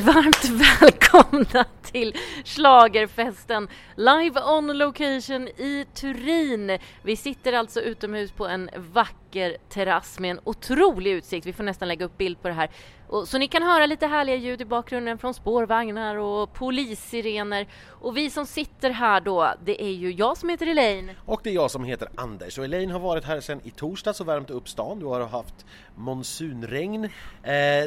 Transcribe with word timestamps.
varmt 0.00 0.44
välkomna 0.80 1.64
till 1.82 2.16
Schlagerfesten 2.44 3.68
live 3.96 4.40
on 4.40 4.78
location 4.78 5.48
i 5.48 5.86
Turin. 5.94 6.78
Vi 7.02 7.16
sitter 7.16 7.52
alltså 7.52 7.80
utomhus 7.80 8.32
på 8.32 8.46
en 8.46 8.70
vacker 8.76 9.56
terrass 9.68 10.18
med 10.18 10.30
en 10.30 10.40
otrolig 10.44 11.10
utsikt. 11.12 11.46
Vi 11.46 11.52
får 11.52 11.64
nästan 11.64 11.88
lägga 11.88 12.06
upp 12.06 12.18
bild 12.18 12.42
på 12.42 12.48
det 12.48 12.54
här 12.54 12.70
och, 13.12 13.28
så 13.28 13.38
ni 13.38 13.48
kan 13.48 13.62
höra 13.62 13.86
lite 13.86 14.06
härliga 14.06 14.36
ljud 14.36 14.60
i 14.60 14.64
bakgrunden 14.64 15.18
från 15.18 15.34
spårvagnar 15.34 16.16
och 16.16 16.52
polissirener. 16.52 17.66
Och 17.88 18.16
vi 18.16 18.30
som 18.30 18.46
sitter 18.46 18.90
här 18.90 19.20
då, 19.20 19.54
det 19.64 19.82
är 19.82 19.92
ju 19.92 20.12
jag 20.12 20.36
som 20.36 20.48
heter 20.48 20.66
Elaine. 20.66 21.10
Och 21.26 21.40
det 21.44 21.50
är 21.50 21.54
jag 21.54 21.70
som 21.70 21.84
heter 21.84 22.08
Anders. 22.14 22.58
Och 22.58 22.64
Elaine 22.64 22.90
har 22.90 23.00
varit 23.00 23.24
här 23.24 23.40
sedan 23.40 23.60
i 23.64 23.70
torsdags 23.70 24.20
och 24.20 24.28
värmt 24.28 24.50
upp 24.50 24.68
stan. 24.68 24.98
Du 24.98 25.06
har 25.06 25.20
haft 25.26 25.66
monsunregn. 25.96 27.04
Eh, 27.04 27.10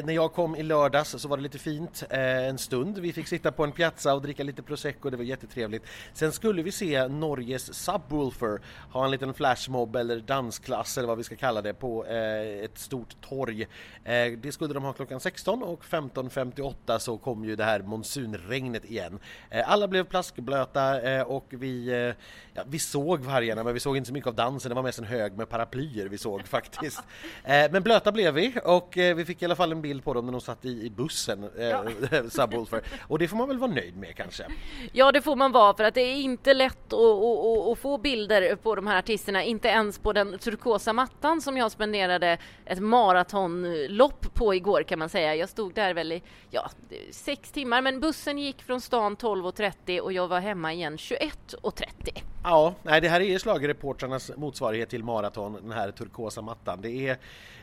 när 0.04 0.12
jag 0.12 0.32
kom 0.32 0.56
i 0.56 0.62
lördags 0.62 1.10
så 1.18 1.28
var 1.28 1.36
det 1.36 1.42
lite 1.42 1.58
fint 1.58 2.04
eh, 2.10 2.48
en 2.48 2.58
stund. 2.58 2.98
Vi 2.98 3.12
fick 3.12 3.28
sitta 3.28 3.52
på 3.52 3.64
en 3.64 3.72
piazza 3.72 4.14
och 4.14 4.22
dricka 4.22 4.44
lite 4.44 4.62
prosecco, 4.62 5.10
det 5.10 5.16
var 5.16 5.24
jättetrevligt. 5.24 5.84
Sen 6.12 6.32
skulle 6.32 6.62
vi 6.62 6.72
se 6.72 7.08
Norges 7.08 7.74
Subwoolfer 7.74 8.60
ha 8.92 9.04
en 9.04 9.10
liten 9.10 9.34
flashmob 9.34 9.96
eller 9.96 10.20
dansklass 10.20 10.98
eller 10.98 11.08
vad 11.08 11.18
vi 11.18 11.24
ska 11.24 11.36
kalla 11.36 11.62
det 11.62 11.74
på 11.74 12.06
eh, 12.06 12.64
ett 12.64 12.78
stort 12.78 13.20
torg. 13.20 13.62
Eh, 14.04 14.32
det 14.38 14.52
skulle 14.52 14.74
de 14.74 14.82
ha 14.82 14.92
klockan 14.92 15.20
16 15.20 15.62
och 15.62 15.84
15.58 15.84 16.98
så 16.98 17.18
kom 17.18 17.44
ju 17.44 17.56
det 17.56 17.64
här 17.64 17.80
monsunregnet 17.80 18.84
igen. 18.84 19.18
Eh, 19.50 19.70
alla 19.70 19.88
blev 19.88 20.04
plaskblöta 20.04 21.00
eh, 21.00 21.22
och 21.22 21.46
vi, 21.48 21.88
eh, 21.88 22.14
ja, 22.54 22.62
vi 22.66 22.78
såg 22.78 23.20
vargarna 23.20 23.64
men 23.64 23.74
vi 23.74 23.80
såg 23.80 23.96
inte 23.96 24.06
så 24.06 24.12
mycket 24.12 24.28
av 24.28 24.34
dansen, 24.34 24.68
det 24.68 24.74
var 24.74 24.82
mest 24.82 24.98
en 24.98 25.04
hög 25.04 25.36
med 25.36 25.48
paraplyer 25.48 26.06
vi 26.06 26.18
såg 26.18 26.46
faktiskt. 26.46 27.02
Eh, 27.44 27.70
men 27.70 27.82
blöta 27.96 28.12
blev 28.12 28.34
vi 28.34 28.54
och 28.64 28.92
vi 28.96 29.24
fick 29.24 29.42
i 29.42 29.44
alla 29.44 29.56
fall 29.56 29.72
en 29.72 29.82
bild 29.82 30.04
på 30.04 30.14
dem 30.14 30.26
när 30.26 30.32
de 30.32 30.40
satt 30.40 30.64
i, 30.64 30.90
bussen, 30.90 31.50
ja. 31.58 31.84
Subwoolfer. 32.30 32.82
Och 33.00 33.18
det 33.18 33.28
får 33.28 33.36
man 33.36 33.48
väl 33.48 33.58
vara 33.58 33.70
nöjd 33.70 33.96
med 33.96 34.16
kanske? 34.16 34.46
Ja 34.92 35.12
det 35.12 35.22
får 35.22 35.36
man 35.36 35.52
vara 35.52 35.74
för 35.74 35.84
att 35.84 35.94
det 35.94 36.00
är 36.00 36.16
inte 36.16 36.54
lätt 36.54 36.92
att, 36.92 37.00
att, 37.00 37.68
att 37.68 37.78
få 37.78 37.98
bilder 37.98 38.56
på 38.56 38.74
de 38.74 38.86
här 38.86 38.98
artisterna, 38.98 39.44
inte 39.44 39.68
ens 39.68 39.98
på 39.98 40.12
den 40.12 40.38
turkosa 40.38 40.92
mattan 40.92 41.40
som 41.40 41.56
jag 41.56 41.72
spenderade 41.72 42.38
ett 42.64 42.78
maratonlopp 42.78 44.34
på 44.34 44.54
igår 44.54 44.82
kan 44.82 44.98
man 44.98 45.08
säga. 45.08 45.34
Jag 45.34 45.48
stod 45.48 45.74
där 45.74 45.94
väl 45.94 46.12
i 46.12 46.22
ja, 46.50 46.70
sex 47.10 47.50
timmar, 47.52 47.82
men 47.82 48.00
bussen 48.00 48.38
gick 48.38 48.62
från 48.62 48.80
stan 48.80 49.16
12.30 49.16 50.00
och 50.00 50.12
jag 50.12 50.28
var 50.28 50.40
hemma 50.40 50.72
igen 50.72 50.96
21.30. 50.96 52.22
Ja, 52.44 52.74
nej, 52.82 53.00
det 53.00 53.08
här 53.08 53.20
är 53.20 53.38
slagreportrarnas 53.38 54.30
motsvarighet 54.36 54.88
till 54.88 55.04
maraton, 55.04 55.52
den 55.52 55.72
här 55.72 55.90
turkosa 55.90 56.42
mattan. 56.42 56.80
Det 56.80 57.08
är 57.08 57.18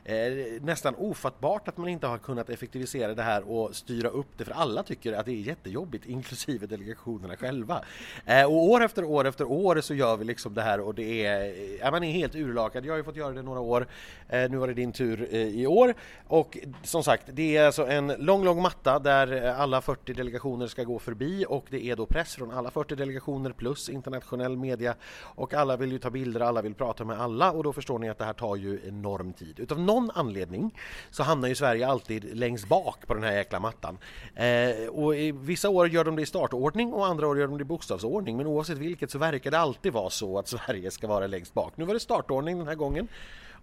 eh, 0.06 0.23
nästan 0.62 0.96
ofattbart 0.96 1.68
att 1.68 1.78
man 1.78 1.90
inte 1.90 2.08
har 2.08 2.18
kunnat 2.18 2.50
effektivisera 2.50 3.14
det 3.14 3.24
här 3.24 3.52
och 3.52 3.76
styra 3.76 4.10
upp 4.10 4.38
det, 4.38 4.46
för 4.46 4.52
alla 4.52 4.84
tycker 4.84 5.14
att 5.14 5.26
det 5.26 5.32
är 5.32 5.36
jättejobbigt, 5.36 6.06
inklusive 6.06 6.68
delegationerna 6.68 7.36
själva. 7.38 7.84
Eh, 8.26 8.46
och 8.46 8.64
år 8.64 8.84
efter 8.84 9.04
år 9.04 9.28
efter 9.28 9.46
år 9.46 9.82
så 9.82 9.94
gör 9.94 10.18
vi 10.18 10.26
liksom 10.26 10.54
det 10.54 10.62
här 10.62 10.80
och 10.80 10.96
det 10.96 11.26
är, 11.26 11.54
ja, 11.80 11.92
man 11.92 12.04
är 12.04 12.12
helt 12.12 12.36
urlakad. 12.36 12.86
Jag 12.86 12.94
har 12.94 12.98
ju 12.98 13.04
fått 13.04 13.16
göra 13.16 13.34
det 13.34 13.42
några 13.42 13.60
år, 13.60 13.88
eh, 14.30 14.50
nu 14.50 14.58
var 14.58 14.68
det 14.68 14.74
din 14.74 14.92
tur 14.92 15.28
eh, 15.32 15.40
i 15.42 15.68
år 15.68 15.94
och 16.28 16.58
som 16.84 17.04
sagt, 17.04 17.24
det 17.28 17.58
är 17.58 17.66
alltså 17.66 17.88
en 17.88 18.08
lång, 18.08 18.44
lång 18.44 18.62
matta 18.62 19.00
där 19.00 19.54
alla 19.54 19.82
40 19.82 20.14
delegationer 20.14 20.68
ska 20.68 20.84
gå 20.84 21.00
förbi 21.00 21.46
och 21.50 21.66
det 21.70 21.86
är 21.86 21.96
då 21.96 22.06
press 22.06 22.36
från 22.36 22.52
alla 22.52 22.72
40 22.72 22.96
delegationer 22.96 23.52
plus 23.52 23.90
internationell 23.90 24.58
media 24.58 24.96
och 25.22 25.54
alla 25.54 25.78
vill 25.78 25.92
ju 25.92 26.00
ta 26.00 26.10
bilder, 26.10 26.40
alla 26.40 26.62
vill 26.62 26.74
prata 26.74 27.06
med 27.06 27.22
alla 27.22 27.52
och 27.52 27.64
då 27.64 27.74
förstår 27.74 28.00
ni 28.00 28.10
att 28.10 28.18
det 28.18 28.26
här 28.26 28.34
tar 28.34 28.56
ju 28.56 28.80
enorm 28.88 29.34
tid. 29.34 29.60
Utav 29.60 29.80
någon 29.80 30.12
anledning 30.14 30.76
så 31.12 31.24
hamnar 31.24 31.48
ju 31.48 31.56
Sverige 31.56 31.88
alltid 31.88 32.38
längst 32.38 32.68
bak 32.68 33.08
på 33.08 33.14
den 33.14 33.24
här 33.24 33.34
jäkla 33.34 33.60
mattan. 33.60 33.98
Eh, 34.36 34.88
och 34.90 35.16
i 35.16 35.32
vissa 35.32 35.70
år 35.70 35.88
gör 35.88 36.04
de 36.04 36.16
det 36.16 36.22
i 36.22 36.26
startordning 36.26 36.94
och 36.94 37.08
andra 37.08 37.28
år 37.28 37.40
gör 37.40 37.48
de 37.48 37.58
det 37.58 37.62
i 37.62 37.66
bokstavsordning 37.66 38.38
men 38.38 38.48
oavsett 38.48 38.78
vilket 38.78 39.12
så 39.12 39.18
verkar 39.18 39.52
det 39.52 39.60
alltid 39.60 39.94
vara 39.94 40.10
så 40.10 40.40
att 40.40 40.48
Sverige 40.48 40.92
ska 40.92 41.08
vara 41.08 41.28
längst 41.28 41.54
bak. 41.54 41.74
Nu 41.76 41.86
var 41.86 41.94
det 41.94 42.00
startordning 42.00 42.58
den 42.58 42.68
här 42.68 42.76
gången 42.76 43.08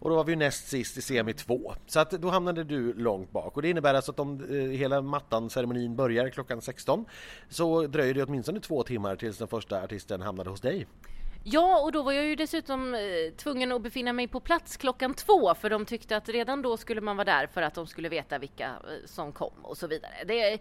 och 0.00 0.10
då 0.10 0.16
var 0.16 0.24
vi 0.24 0.36
näst 0.36 0.69
sist 0.69 0.97
i 0.97 1.02
semi 1.02 1.32
2. 1.32 1.74
Så 1.86 2.00
att 2.00 2.10
då 2.10 2.28
hamnade 2.28 2.64
du 2.64 2.92
långt 2.92 3.32
bak 3.32 3.56
och 3.56 3.62
det 3.62 3.70
innebär 3.70 3.94
alltså 3.94 4.12
att 4.12 4.20
om 4.20 4.44
eh, 4.50 4.56
hela 4.56 5.03
mattan, 5.03 5.50
ceremonin 5.50 5.97
börjar 5.97 6.28
klockan 6.28 6.60
16 6.60 7.04
så 7.48 7.86
dröjer 7.86 8.14
det 8.14 8.22
åtminstone 8.22 8.60
två 8.60 8.82
timmar 8.82 9.16
tills 9.16 9.38
den 9.38 9.48
första 9.48 9.82
artisten 9.82 10.20
hamnade 10.20 10.50
hos 10.50 10.60
dig. 10.60 10.86
Ja, 11.44 11.80
och 11.80 11.92
då 11.92 12.02
var 12.02 12.12
jag 12.12 12.24
ju 12.24 12.36
dessutom 12.36 12.94
eh, 12.94 13.00
tvungen 13.36 13.72
att 13.72 13.82
befinna 13.82 14.12
mig 14.12 14.28
på 14.28 14.40
plats 14.40 14.76
klockan 14.76 15.14
två 15.14 15.54
för 15.54 15.70
de 15.70 15.84
tyckte 15.86 16.16
att 16.16 16.28
redan 16.28 16.62
då 16.62 16.76
skulle 16.76 17.00
man 17.00 17.16
vara 17.16 17.24
där 17.24 17.46
för 17.46 17.62
att 17.62 17.74
de 17.74 17.86
skulle 17.86 18.08
veta 18.08 18.38
vilka 18.38 18.66
eh, 18.66 19.06
som 19.06 19.32
kom 19.32 19.52
och 19.62 19.76
så 19.76 19.86
vidare. 19.86 20.12
Det 20.26 20.52
eh, 20.52 20.60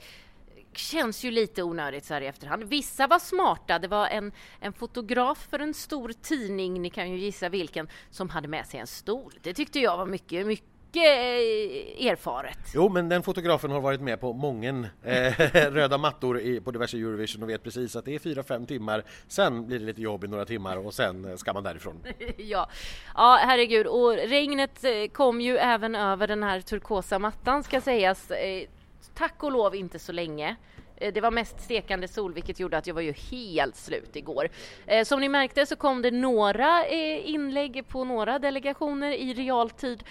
känns 0.74 1.24
ju 1.24 1.32
lite 1.32 1.64
onödigt 1.64 2.06
så 2.06 2.14
här 2.14 2.22
i 2.22 2.28
efterhand. 2.28 2.64
Vissa 2.64 3.08
var 3.08 3.20
smarta. 3.20 3.80
Det 3.80 3.88
var 3.88 4.08
en, 4.08 4.32
en 4.60 4.74
fotograf 4.74 5.48
för 5.50 5.60
en 5.60 5.74
stor 5.74 6.14
tidning, 6.22 6.82
ni 6.82 6.90
kan 6.90 7.12
ju 7.12 7.18
gissa 7.18 7.50
vilken, 7.50 7.90
som 8.10 8.30
hade 8.30 8.48
med 8.48 8.68
sig 8.68 8.80
en 8.80 8.88
stol. 8.88 9.34
Det 9.42 9.54
tyckte 9.54 9.80
jag 9.80 9.98
var 9.98 10.06
mycket, 10.06 10.48
mycket 10.48 10.79
erfaret. 10.98 12.58
Jo, 12.74 12.90
men 12.90 13.10
den 13.10 13.24
fotografen 13.24 13.72
har 13.72 13.82
varit 13.82 14.02
med 14.02 14.20
på 14.22 14.34
många 14.34 14.90
eh, 15.04 15.34
röda 15.72 15.98
mattor 15.98 16.40
i, 16.40 16.62
på 16.62 16.72
diverse 16.72 16.98
Eurovision 16.98 17.44
och 17.44 17.50
vet 17.50 17.64
precis 17.64 17.96
att 17.96 18.06
det 18.06 18.16
är 18.16 18.20
fyra 18.20 18.44
fem 18.44 18.66
timmar. 18.66 19.04
Sen 19.28 19.68
blir 19.68 19.80
det 19.80 19.86
lite 19.86 20.02
jobb 20.02 20.24
i 20.24 20.28
några 20.28 20.46
timmar 20.46 20.78
och 20.78 20.94
sen 20.94 21.38
ska 21.38 21.54
man 21.54 21.64
därifrån. 21.64 22.04
ja. 22.38 22.70
ja, 23.16 23.40
herregud. 23.42 23.88
Och 23.88 24.14
regnet 24.14 24.84
eh, 24.84 25.08
kom 25.14 25.42
ju 25.42 25.58
även 25.58 25.96
över 25.96 26.28
den 26.28 26.44
här 26.44 26.62
turkosa 26.62 27.20
mattan 27.20 27.64
ska 27.64 27.82
sägas. 27.82 28.32
Eh, 28.32 28.68
tack 29.14 29.44
och 29.44 29.52
lov 29.52 29.76
inte 29.76 30.00
så 30.00 30.12
länge. 30.12 30.56
Eh, 31.00 31.14
det 31.14 31.22
var 31.22 31.32
mest 31.32 31.62
stekande 31.62 32.08
sol 32.08 32.34
vilket 32.34 32.60
gjorde 32.60 32.78
att 32.78 32.88
jag 32.88 32.94
var 32.94 33.02
ju 33.02 33.12
helt 33.12 33.76
slut 33.76 34.16
igår. 34.16 34.50
Eh, 34.86 35.04
som 35.04 35.20
ni 35.20 35.30
märkte 35.30 35.66
så 35.66 35.76
kom 35.76 36.02
det 36.02 36.12
några 36.12 36.86
eh, 36.86 37.30
inlägg 37.30 37.88
på 37.88 38.04
några 38.04 38.40
delegationer 38.40 39.12
i 39.12 39.34
realtid 39.34 40.04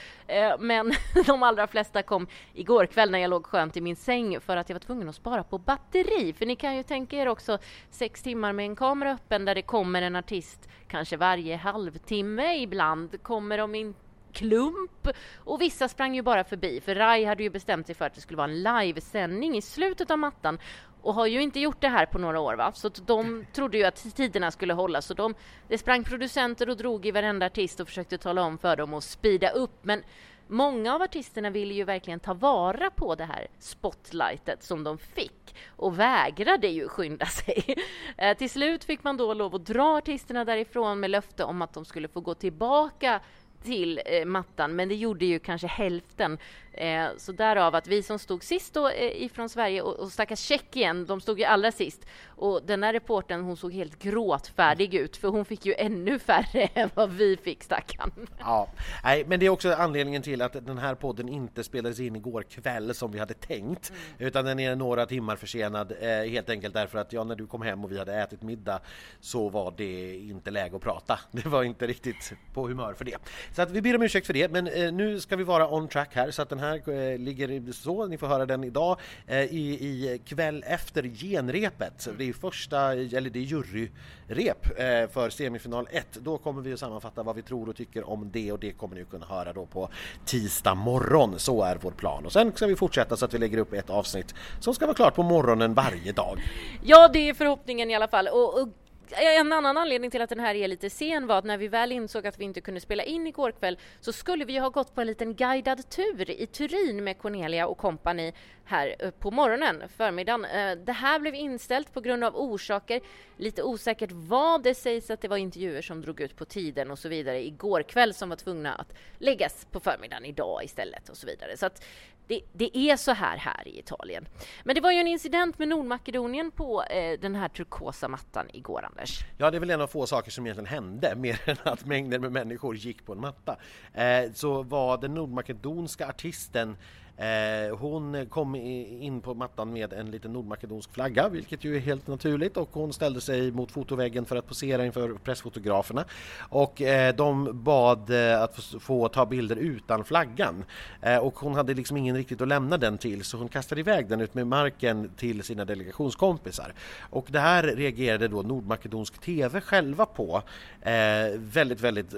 men 0.59 0.93
de 1.27 1.43
allra 1.43 1.67
flesta 1.67 2.03
kom 2.03 2.27
igår 2.55 2.87
kväll 2.87 3.11
när 3.11 3.19
jag 3.19 3.31
låg 3.31 3.47
skönt 3.47 3.77
i 3.77 3.81
min 3.81 3.97
säng 3.97 4.41
för 4.41 4.57
att 4.57 4.69
jag 4.69 4.75
var 4.75 4.81
tvungen 4.81 5.09
att 5.09 5.15
spara 5.15 5.45
på 5.45 5.59
batteri. 5.59 6.33
För 6.33 6.47
ni 6.47 6.57
kan 6.57 6.77
ju 6.77 6.83
tänka 6.83 7.17
er 7.17 7.29
också 7.29 7.59
sex 7.91 8.23
timmar 8.23 8.53
med 8.53 8.65
en 8.65 8.77
kamera 8.77 9.13
öppen 9.13 9.45
där 9.45 9.55
det 9.55 9.63
kommer 9.63 10.03
en 10.03 10.17
artist 10.17 10.69
kanske 10.89 11.17
varje 11.17 11.57
halvtimme 11.57 12.57
ibland. 12.57 13.23
Kommer 13.23 13.59
de 13.59 13.75
inte 13.75 14.08
klump 14.33 15.09
och 15.37 15.61
vissa 15.61 15.89
sprang 15.89 16.15
ju 16.15 16.23
bara 16.23 16.45
förbi 16.45 16.81
för 16.81 16.95
Rai 16.95 17.25
hade 17.25 17.43
ju 17.43 17.51
bestämt 17.51 17.87
sig 17.87 17.95
för 17.95 18.05
att 18.05 18.15
det 18.15 18.21
skulle 18.21 18.37
vara 18.37 18.51
en 18.51 18.63
livesändning 18.63 19.57
i 19.57 19.63
slutet 19.63 20.11
av 20.11 20.19
mattan 20.19 20.59
och 21.03 21.15
har 21.15 21.27
ju 21.27 21.43
inte 21.43 21.61
gjort 21.61 21.81
det 21.81 21.89
här 21.89 22.07
på 22.07 22.19
några 22.19 22.41
år 22.41 22.55
va? 22.55 22.73
så 22.73 22.89
de 22.89 23.47
trodde 23.53 23.79
ju 23.79 23.85
att 23.85 24.17
tiderna 24.17 24.51
skulle 24.51 24.75
hålla 24.75 25.03
så 25.03 25.15
de, 25.15 25.35
det 25.69 25.79
sprang 25.79 26.05
producenter 26.05 26.69
och 26.69 26.77
drog 26.77 27.07
i 27.07 27.11
varenda 27.11 27.47
artist 27.47 27.81
och 27.81 27.89
försökte 27.89 28.19
tala 28.19 28.43
om 28.43 28.59
för 28.59 28.77
dem 28.77 28.95
och 28.95 29.05
speeda 29.05 29.51
upp 29.51 29.79
men 29.83 30.03
Många 30.51 30.95
av 30.95 31.03
artisterna 31.03 31.51
ville 31.51 31.75
ju 31.75 31.85
verkligen 31.85 32.21
ta 32.21 32.35
vara 32.35 32.91
på 32.91 33.15
det 33.15 33.25
här 33.25 33.47
spotlightet 33.59 34.63
som 34.63 34.85
de 34.85 34.99
fick 34.99 35.57
och 35.77 35.99
vägrade 35.99 36.69
ju 36.69 36.89
skynda 36.89 37.27
sig. 37.27 37.77
Eh, 38.17 38.37
till 38.37 38.51
slut 38.51 38.85
fick 38.85 39.05
man 39.05 39.17
då 39.17 39.35
lov 39.35 39.55
att 39.55 39.67
dra 39.67 39.97
artisterna 39.97 40.45
därifrån 40.45 41.01
med 41.01 41.11
löfte 41.11 41.45
om 41.45 41.63
att 41.63 41.73
de 41.73 41.85
skulle 41.85 42.09
få 42.09 42.21
gå 42.21 42.35
tillbaka 42.35 43.21
till 43.63 44.01
eh, 44.07 44.25
mattan, 44.25 44.77
men 44.77 44.89
det 44.89 44.95
gjorde 44.95 45.27
ju 45.27 45.39
kanske 45.39 45.67
hälften. 45.67 46.39
Eh, 46.79 47.09
så 47.17 47.33
därav 47.33 47.75
att 47.75 47.87
vi 47.87 48.03
som 48.03 48.19
stod 48.19 48.45
sist 48.45 48.75
då, 48.75 48.89
eh, 48.89 49.23
ifrån 49.23 49.49
Sverige 49.49 49.83
och, 49.83 49.95
och 49.99 50.13
stackars 50.13 50.39
Tjeckien, 50.39 51.07
de 51.07 51.21
stod 51.21 51.39
ju 51.39 51.45
allra 51.45 51.73
sist. 51.73 52.07
Och 52.27 52.63
den 52.67 52.83
här 52.83 52.93
reporten 52.93 53.41
hon 53.41 53.57
såg 53.57 53.73
helt 53.73 53.99
gråtfärdig 53.99 54.95
ut, 54.95 55.17
för 55.17 55.29
hon 55.29 55.45
fick 55.45 55.67
ju 55.67 55.75
ännu 55.75 56.19
färre 56.19 56.63
än 56.75 56.91
vad 56.95 57.11
vi 57.11 57.37
fick, 57.37 57.63
stackarn. 57.63 58.27
Ja, 58.39 58.69
nej, 59.05 59.25
men 59.27 59.41
det 59.41 59.47
är 59.47 59.51
också 59.51 59.73
anledningen 59.73 60.23
till 60.23 60.43
att 60.43 60.53
den 60.53 60.79
här 60.79 60.95
podden 60.95 61.29
inte 61.29 61.65
spelades 61.65 62.01
in 62.01 62.17
igår 62.17 62.43
kväll 62.43 62.95
som 62.95 63.13
vi 63.13 63.19
hade 63.19 63.35
tänkt, 63.35 63.91
mm. 63.91 64.29
utan 64.29 64.45
den 64.45 64.59
är 64.59 64.77
några 64.77 65.07
timmar 65.07 65.37
försenad, 65.37 65.93
eh, 66.01 66.09
helt 66.09 66.51
enkelt 66.51 66.75
därför 66.75 66.99
att 66.99 67.13
ja, 67.13 67.25
när 67.25 67.37
du 67.37 67.47
kom 67.47 67.63
hem 67.63 67.85
och 67.85 67.93
vi 67.93 67.99
hade 67.99 68.15
ätit 68.15 68.43
middag 68.43 68.81
så 69.21 69.49
var 69.49 69.75
det 69.77 70.17
inte 70.17 70.51
läge 70.51 70.77
att 70.77 70.83
prata. 70.83 71.21
Det 71.31 71.47
var 71.47 71.63
inte 71.63 71.87
riktigt 71.87 72.33
på 72.55 72.69
humör 72.69 72.95
för 72.95 73.05
det. 73.05 73.17
Så 73.53 73.63
att 73.63 73.71
vi 73.71 73.83
ber 73.83 73.97
om 73.97 74.03
ursäkt 74.03 74.27
för 74.27 74.35
det, 74.35 74.51
men 74.51 74.67
eh, 74.67 74.93
nu 74.93 75.21
ska 75.21 75.37
vi 75.37 75.45
vara 75.45 75.75
on 75.75 75.89
track 75.89 76.15
här 76.15 76.31
så 76.31 76.43
att 76.43 76.49
den 76.49 76.59
här 76.59 76.68
här 76.69 77.13
eh, 77.13 77.19
ligger 77.19 77.73
så, 77.73 78.07
ni 78.07 78.19
får 78.19 78.27
höra 78.27 78.47
den 78.47 78.65
idag 78.65 79.01
eh, 79.27 79.43
i, 79.43 79.59
i 79.59 80.21
kväll 80.25 80.65
efter 80.67 81.03
genrepet. 81.03 82.09
Det 82.19 82.29
är 82.29 82.33
första, 82.33 82.93
eller 82.93 83.31
det 83.31 83.39
är 83.39 83.43
juryrep 83.43 84.79
eh, 84.79 85.11
för 85.11 85.31
semifinal 85.31 85.89
1. 85.91 86.07
Då 86.13 86.39
kommer 86.39 86.63
vi 86.63 86.73
att 86.73 86.81
sammanfatta 86.81 87.23
vad 87.23 87.37
vi 87.37 87.43
tror 87.43 87.69
och 87.69 87.77
tycker 87.77 88.09
om 88.09 88.31
det 88.33 88.53
och 88.53 88.59
det 88.59 88.73
kommer 88.73 88.97
ni 88.97 89.05
kunna 89.05 89.27
höra 89.27 89.53
då 89.53 89.67
på 89.67 89.89
tisdag 90.25 90.75
morgon. 90.75 91.39
Så 91.39 91.63
är 91.63 91.79
vår 91.81 91.91
plan. 91.91 92.27
Och 92.27 92.33
sen 92.33 92.53
ska 92.53 92.67
vi 92.67 92.77
fortsätta 92.77 93.17
så 93.17 93.25
att 93.25 93.35
vi 93.35 93.39
lägger 93.39 93.59
upp 93.59 93.73
ett 93.73 93.91
avsnitt 93.91 94.35
som 94.61 94.75
ska 94.75 94.87
vara 94.87 94.97
klart 94.97 95.15
på 95.15 95.23
morgonen 95.23 95.75
varje 95.75 96.13
dag. 96.13 96.41
Ja, 96.83 97.09
det 97.13 97.29
är 97.29 97.35
förhoppningen 97.35 97.91
i 97.91 97.95
alla 97.95 98.09
fall. 98.09 98.29
och, 98.29 98.63
och 98.63 98.69
en 99.13 99.53
annan 99.53 99.77
anledning 99.77 100.11
till 100.11 100.23
att 100.23 100.31
den 100.31 100.41
här 100.41 100.55
är 100.55 100.69
lite 100.69 100.91
sen 100.91 101.27
var 101.27 101.39
att 101.39 101.45
när 101.45 101.59
vi 101.59 101.69
väl 101.69 101.93
insåg 101.93 102.27
att 102.27 102.39
vi 102.39 102.45
inte 102.45 102.61
kunde 102.61 102.81
spela 102.81 103.03
in 103.03 103.27
igår 103.27 103.53
kväll 103.53 103.79
så 104.01 104.13
skulle 104.13 104.45
vi 104.45 104.59
ha 104.59 104.69
gått 104.69 104.95
på 104.95 105.01
en 105.01 105.07
liten 105.07 105.35
guidad 105.35 105.91
tur 105.91 106.31
i 106.31 106.47
Turin 106.47 107.05
med 107.05 107.19
Cornelia 107.19 107.67
och 107.67 107.79
kompani 107.79 108.33
här 108.65 108.97
eh, 108.99 109.11
på 109.11 109.31
morgonen, 109.31 109.83
förmiddagen. 109.97 110.45
Eh, 110.45 110.77
det 110.77 110.93
här 110.93 111.19
blev 111.19 111.35
inställt 111.35 111.95
på 111.95 112.01
grund 112.01 112.25
av 112.25 112.37
orsaker, 112.37 113.01
lite 113.37 113.63
osäkert 113.63 114.11
vad. 114.13 114.63
Det 114.63 114.75
sägs 114.75 115.11
att 115.11 115.21
det 115.21 115.29
var 115.29 115.37
intervjuer 115.37 115.83
som 115.83 116.03
drog 116.03 116.21
ut 116.21 116.37
på 116.37 116.45
tiden 116.45 116.91
och 116.91 116.99
så 116.99 117.09
vidare 117.09 117.47
igår 117.47 117.83
kväll 117.83 118.15
som 118.15 118.29
var 118.29 118.37
tvungna 118.37 118.75
att 118.75 118.95
läggas 119.19 119.67
på 119.71 119.81
förmiddagen 119.81 120.25
idag 120.25 120.65
istället 120.65 121.09
och 121.09 121.17
så 121.17 121.27
vidare. 121.27 121.57
Så 121.57 121.67
att 121.67 121.85
det, 122.29 122.41
det, 122.53 122.79
är 122.79 122.97
så 122.97 123.13
här 123.13 123.37
här 123.37 123.69
i 123.69 123.79
Italien. 123.79 124.29
Men 124.65 124.75
det 124.75 124.81
var 124.81 124.93
ju 124.93 124.99
en 124.99 125.07
incident 125.07 125.59
med 125.59 125.69
Nordmakedonien 125.69 126.51
på 126.51 126.83
eh, 126.83 127.21
den 127.21 127.35
här 127.35 127.49
turkosa 127.49 128.09
mattan 128.09 128.47
igår, 128.53 128.85
Anders. 128.85 129.21
Ja, 129.39 129.51
det 129.51 129.57
är 129.57 129.61
väl 129.61 129.71
en 129.71 129.81
av 129.81 129.87
få 129.87 130.07
saker 130.07 130.31
som 130.31 130.47
egentligen 130.47 130.67
hände, 130.67 131.15
mer 131.17 131.41
än 131.45 131.57
att 131.63 131.85
mängder 131.85 132.19
med 132.19 132.33
människor 132.33 132.77
gick 132.77 133.07
på 133.07 133.13
en 133.13 133.21
matta. 133.21 133.57
Eh, 133.95 134.33
så 134.35 134.63
var 134.63 134.99
den 134.99 135.15
nordmakedonska 135.15 136.09
artisten 136.09 136.77
Eh, 137.19 137.77
hon 137.77 138.27
kom 138.27 138.55
in 138.55 139.21
på 139.21 139.35
mattan 139.35 139.73
med 139.73 139.93
en 139.93 140.11
liten 140.11 140.33
nordmakedonsk 140.33 140.93
flagga, 140.93 141.29
vilket 141.29 141.65
ju 141.65 141.77
är 141.77 141.81
helt 141.81 142.07
naturligt 142.07 142.57
och 142.57 142.69
hon 142.73 142.93
ställde 142.93 143.21
sig 143.21 143.51
mot 143.53 143.73
fotoväggen 143.73 144.25
för 144.25 144.37
att 144.37 144.47
posera 144.47 144.87
inför 144.87 145.15
pressfotograferna. 145.15 146.05
Och 146.39 146.83
eh, 146.83 147.15
de 147.15 147.63
bad 147.65 148.11
eh, 148.11 148.43
att 148.43 148.57
få 148.81 149.09
ta 149.09 149.27
bilder 149.27 149.57
utan 149.57 150.05
flaggan. 150.05 150.65
Eh, 151.03 151.17
och 151.17 151.39
hon 151.39 151.55
hade 151.55 151.75
liksom 151.75 151.97
ingen 151.97 152.17
riktigt 152.17 152.41
att 152.41 152.49
lämna 152.49 152.77
den 152.77 152.99
till 152.99 153.25
så 153.25 153.37
hon 153.37 153.49
kastade 153.49 153.81
iväg 153.81 154.09
den 154.09 154.21
ut 154.21 154.35
med 154.35 154.47
marken 154.47 155.11
till 155.17 155.43
sina 155.43 155.65
delegationskompisar. 155.65 156.75
Och 157.11 157.27
det 157.29 157.41
här 157.41 157.63
reagerade 157.63 158.29
då 158.29 158.43
Nordmakedonsk 158.43 159.19
TV 159.21 159.61
själva 159.61 160.07
på. 160.07 160.43
Eh, 160.83 160.93
väldigt, 161.35 161.81
väldigt 161.81 162.15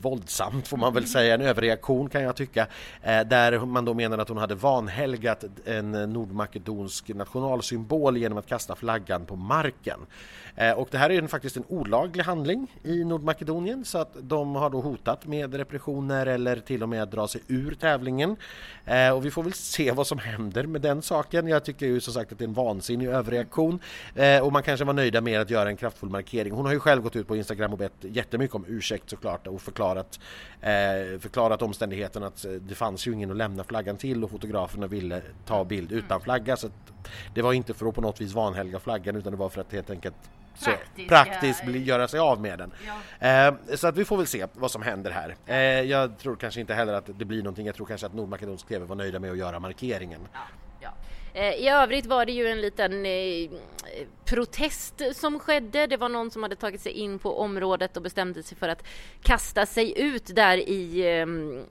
våldsamt 0.00 0.68
får 0.68 0.76
man 0.76 0.94
väl 0.94 1.06
säga, 1.06 1.34
en 1.34 1.40
överreaktion 1.40 2.08
kan 2.08 2.22
jag 2.22 2.36
tycka. 2.36 2.66
Där 3.02 3.66
man 3.66 3.84
då 3.84 3.94
menar 3.94 4.18
att 4.18 4.27
att 4.28 4.30
hon 4.30 4.38
hade 4.38 4.54
vanhelgat 4.54 5.44
en 5.64 5.92
nordmakedonsk 5.92 7.08
nationalsymbol 7.08 8.16
genom 8.16 8.38
att 8.38 8.46
kasta 8.46 8.76
flaggan 8.76 9.26
på 9.26 9.36
marken. 9.36 10.00
Eh, 10.58 10.72
och 10.72 10.88
det 10.90 10.98
här 10.98 11.10
är 11.10 11.26
faktiskt 11.26 11.56
en 11.56 11.64
olaglig 11.68 12.24
handling 12.24 12.66
i 12.82 13.04
Nordmakedonien 13.04 13.84
så 13.84 13.98
att 13.98 14.16
de 14.20 14.54
har 14.54 14.70
då 14.70 14.80
hotat 14.80 15.26
med 15.26 15.54
repressioner 15.54 16.26
eller 16.26 16.56
till 16.56 16.82
och 16.82 16.88
med 16.88 17.02
att 17.02 17.10
dra 17.10 17.28
sig 17.28 17.40
ur 17.48 17.74
tävlingen. 17.74 18.36
Eh, 18.84 19.10
och 19.10 19.24
vi 19.24 19.30
får 19.30 19.42
väl 19.42 19.52
se 19.52 19.92
vad 19.92 20.06
som 20.06 20.18
händer 20.18 20.66
med 20.66 20.80
den 20.80 21.02
saken. 21.02 21.48
Jag 21.48 21.64
tycker 21.64 21.86
ju 21.86 22.00
som 22.00 22.14
sagt 22.14 22.32
att 22.32 22.38
det 22.38 22.44
är 22.44 22.48
en 22.48 22.54
vansinnig 22.54 23.06
överreaktion 23.06 23.80
eh, 24.14 24.40
och 24.40 24.52
man 24.52 24.62
kanske 24.62 24.84
var 24.84 24.92
nöjda 24.92 25.20
med 25.20 25.40
att 25.40 25.50
göra 25.50 25.68
en 25.68 25.76
kraftfull 25.76 26.10
markering. 26.10 26.52
Hon 26.52 26.66
har 26.66 26.72
ju 26.72 26.80
själv 26.80 27.02
gått 27.02 27.16
ut 27.16 27.28
på 27.28 27.36
Instagram 27.36 27.72
och 27.72 27.78
bett 27.78 27.92
jättemycket 28.00 28.54
om 28.54 28.64
ursäkt 28.68 29.10
såklart 29.10 29.46
och 29.46 29.60
förklarat, 29.60 30.20
förklarat 31.20 31.62
omständigheten 31.62 32.22
att 32.22 32.44
det 32.60 32.74
fanns 32.74 33.06
ju 33.06 33.12
ingen 33.12 33.30
att 33.30 33.36
lämna 33.36 33.64
flaggan 33.64 33.96
till 33.96 34.17
och 34.24 34.30
fotograferna 34.30 34.86
ville 34.86 35.22
ta 35.46 35.64
bild 35.64 35.92
utan 35.92 36.20
flagga 36.20 36.56
så 36.56 36.70
det 37.34 37.42
var 37.42 37.52
inte 37.52 37.74
för 37.74 37.86
att 37.86 37.94
på 37.94 38.00
något 38.00 38.20
vis 38.20 38.32
vanhelga 38.32 38.80
flaggan 38.80 39.16
utan 39.16 39.32
det 39.32 39.38
var 39.38 39.48
för 39.48 39.60
att 39.60 39.72
helt 39.72 39.90
enkelt 39.90 40.16
så 40.58 40.64
praktiskt, 40.64 41.08
praktiskt 41.08 41.64
bli, 41.64 41.84
göra 41.84 42.08
sig 42.08 42.20
av 42.20 42.40
med 42.40 42.58
den. 42.58 42.72
Ja. 43.20 43.48
Eh, 43.48 43.76
så 43.76 43.86
att 43.86 43.96
vi 43.96 44.04
får 44.04 44.16
väl 44.16 44.26
se 44.26 44.46
vad 44.52 44.70
som 44.70 44.82
händer 44.82 45.10
här. 45.10 45.36
Eh, 45.46 45.56
jag 45.90 46.18
tror 46.18 46.36
kanske 46.36 46.60
inte 46.60 46.74
heller 46.74 46.92
att 46.92 47.18
det 47.18 47.24
blir 47.24 47.38
någonting. 47.38 47.66
Jag 47.66 47.74
tror 47.74 47.86
kanske 47.86 48.06
att 48.06 48.14
Nordmakedonsk 48.14 48.68
TV 48.68 48.84
var 48.84 48.96
nöjda 48.96 49.18
med 49.18 49.30
att 49.30 49.38
göra 49.38 49.60
markeringen. 49.60 50.20
Ja. 50.32 50.40
Ja. 50.80 50.90
Eh, 51.40 51.54
I 51.54 51.68
övrigt 51.68 52.06
var 52.06 52.26
det 52.26 52.32
ju 52.32 52.46
en 52.46 52.60
liten 52.60 53.06
eh, 53.06 53.50
protest 54.24 55.02
som 55.14 55.40
skedde. 55.40 55.86
Det 55.86 55.96
var 55.96 56.08
någon 56.08 56.30
som 56.30 56.42
hade 56.42 56.56
tagit 56.56 56.80
sig 56.80 56.92
in 56.92 57.18
på 57.18 57.40
området 57.40 57.96
och 57.96 58.02
bestämde 58.02 58.42
sig 58.42 58.58
för 58.58 58.68
att 58.68 58.86
kasta 59.22 59.66
sig 59.66 60.00
ut 60.00 60.34
där 60.34 60.56
i 60.56 61.08
ehm, 61.08 61.64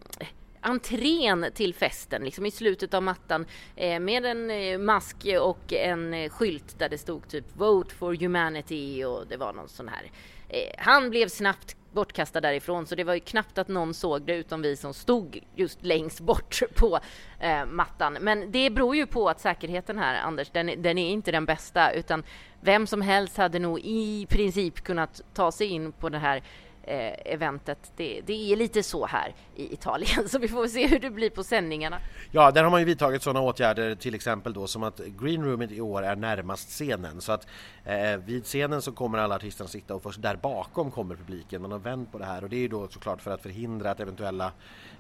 entrén 0.68 1.46
till 1.54 1.74
festen, 1.74 2.24
liksom 2.24 2.46
i 2.46 2.52
slutet 2.52 2.94
av 2.94 3.04
mattan 3.04 3.46
eh, 3.76 4.00
med 4.00 4.26
en 4.26 4.52
eh, 4.52 4.78
mask 4.78 5.28
och 5.42 5.74
en 5.74 6.14
eh, 6.14 6.30
skylt 6.30 6.80
där 6.80 6.90
det 6.90 6.98
stod 6.98 7.28
typ 7.28 7.46
Vote 7.54 7.96
for 7.96 8.16
Humanity 8.16 9.04
och 9.04 9.28
det 9.28 9.38
var 9.38 9.54
någon 9.54 9.70
sån 9.70 9.88
här. 9.88 10.12
Eh, 10.50 10.74
han 10.78 11.10
blev 11.10 11.28
snabbt 11.28 11.76
bortkastad 11.92 12.42
därifrån 12.42 12.86
så 12.86 12.96
det 12.96 13.04
var 13.04 13.14
ju 13.14 13.20
knappt 13.20 13.58
att 13.58 13.68
någon 13.68 13.94
såg 13.94 14.22
det 14.22 14.36
utom 14.36 14.62
vi 14.62 14.76
som 14.76 14.94
stod 14.94 15.40
just 15.56 15.86
längst 15.86 16.20
bort 16.20 16.62
på 16.76 17.00
eh, 17.40 17.66
mattan. 17.66 18.18
Men 18.22 18.52
det 18.52 18.70
beror 18.70 18.96
ju 18.96 19.08
på 19.08 19.30
att 19.30 19.40
säkerheten 19.40 19.98
här, 19.98 20.22
Anders, 20.22 20.50
den, 20.50 20.82
den 20.82 20.98
är 20.98 21.10
inte 21.10 21.32
den 21.32 21.46
bästa 21.46 21.92
utan 21.92 22.24
vem 22.62 22.88
som 22.88 23.02
helst 23.02 23.38
hade 23.38 23.60
nog 23.60 23.80
i 23.80 24.28
princip 24.30 24.84
kunnat 24.84 25.22
ta 25.34 25.52
sig 25.52 25.68
in 25.68 25.92
på 25.92 26.10
det 26.10 26.18
här 26.18 26.44
eh, 26.88 27.34
eventet. 27.34 27.92
Det, 27.96 28.22
det, 28.26 28.52
är 28.52 28.56
lite 28.56 28.84
så 28.84 29.06
här 29.06 29.36
i 29.56 29.74
Italien, 29.74 30.30
så 30.30 30.40
vi 30.40 30.48
får 30.48 30.68
se 30.68 30.88
hur 30.88 31.00
det 31.00 31.10
blir 31.10 31.30
på 31.30 31.44
sändningarna. 31.44 32.00
Ja, 32.32 32.52
där 32.52 32.64
har 32.64 32.72
man 32.72 32.80
ju 32.80 32.86
vidtagit 32.86 33.22
sådana 33.22 33.42
åtgärder, 33.42 33.96
till 33.96 34.16
exempel 34.16 34.54
då 34.54 34.68
som 34.68 34.84
att 34.84 35.00
greenroomet 35.00 35.72
i 35.72 35.82
år 35.82 36.04
är 36.04 36.16
närmast 36.16 36.70
scenen. 36.70 37.22
Så 37.22 37.32
att 37.32 37.48
eh, 37.86 38.18
vid 38.18 38.44
scenen 38.44 38.82
så 38.82 38.92
kommer 38.92 39.18
alla 39.18 39.36
artisterna 39.36 39.68
sitta 39.68 39.96
och 39.96 40.04
först 40.04 40.22
där 40.22 40.36
bakom 40.36 40.92
kommer 40.92 41.16
publiken. 41.16 41.62
Man 41.62 41.72
har 41.72 41.80
vänt 41.80 42.12
på 42.12 42.18
det 42.18 42.26
här 42.26 42.44
och 42.44 42.50
det 42.50 42.56
är 42.56 42.62
ju 42.62 42.68
då 42.68 42.88
såklart 42.88 43.22
för 43.22 43.32
att 43.32 43.42
förhindra 43.42 43.92
att 43.92 44.00
eventuella 44.00 44.52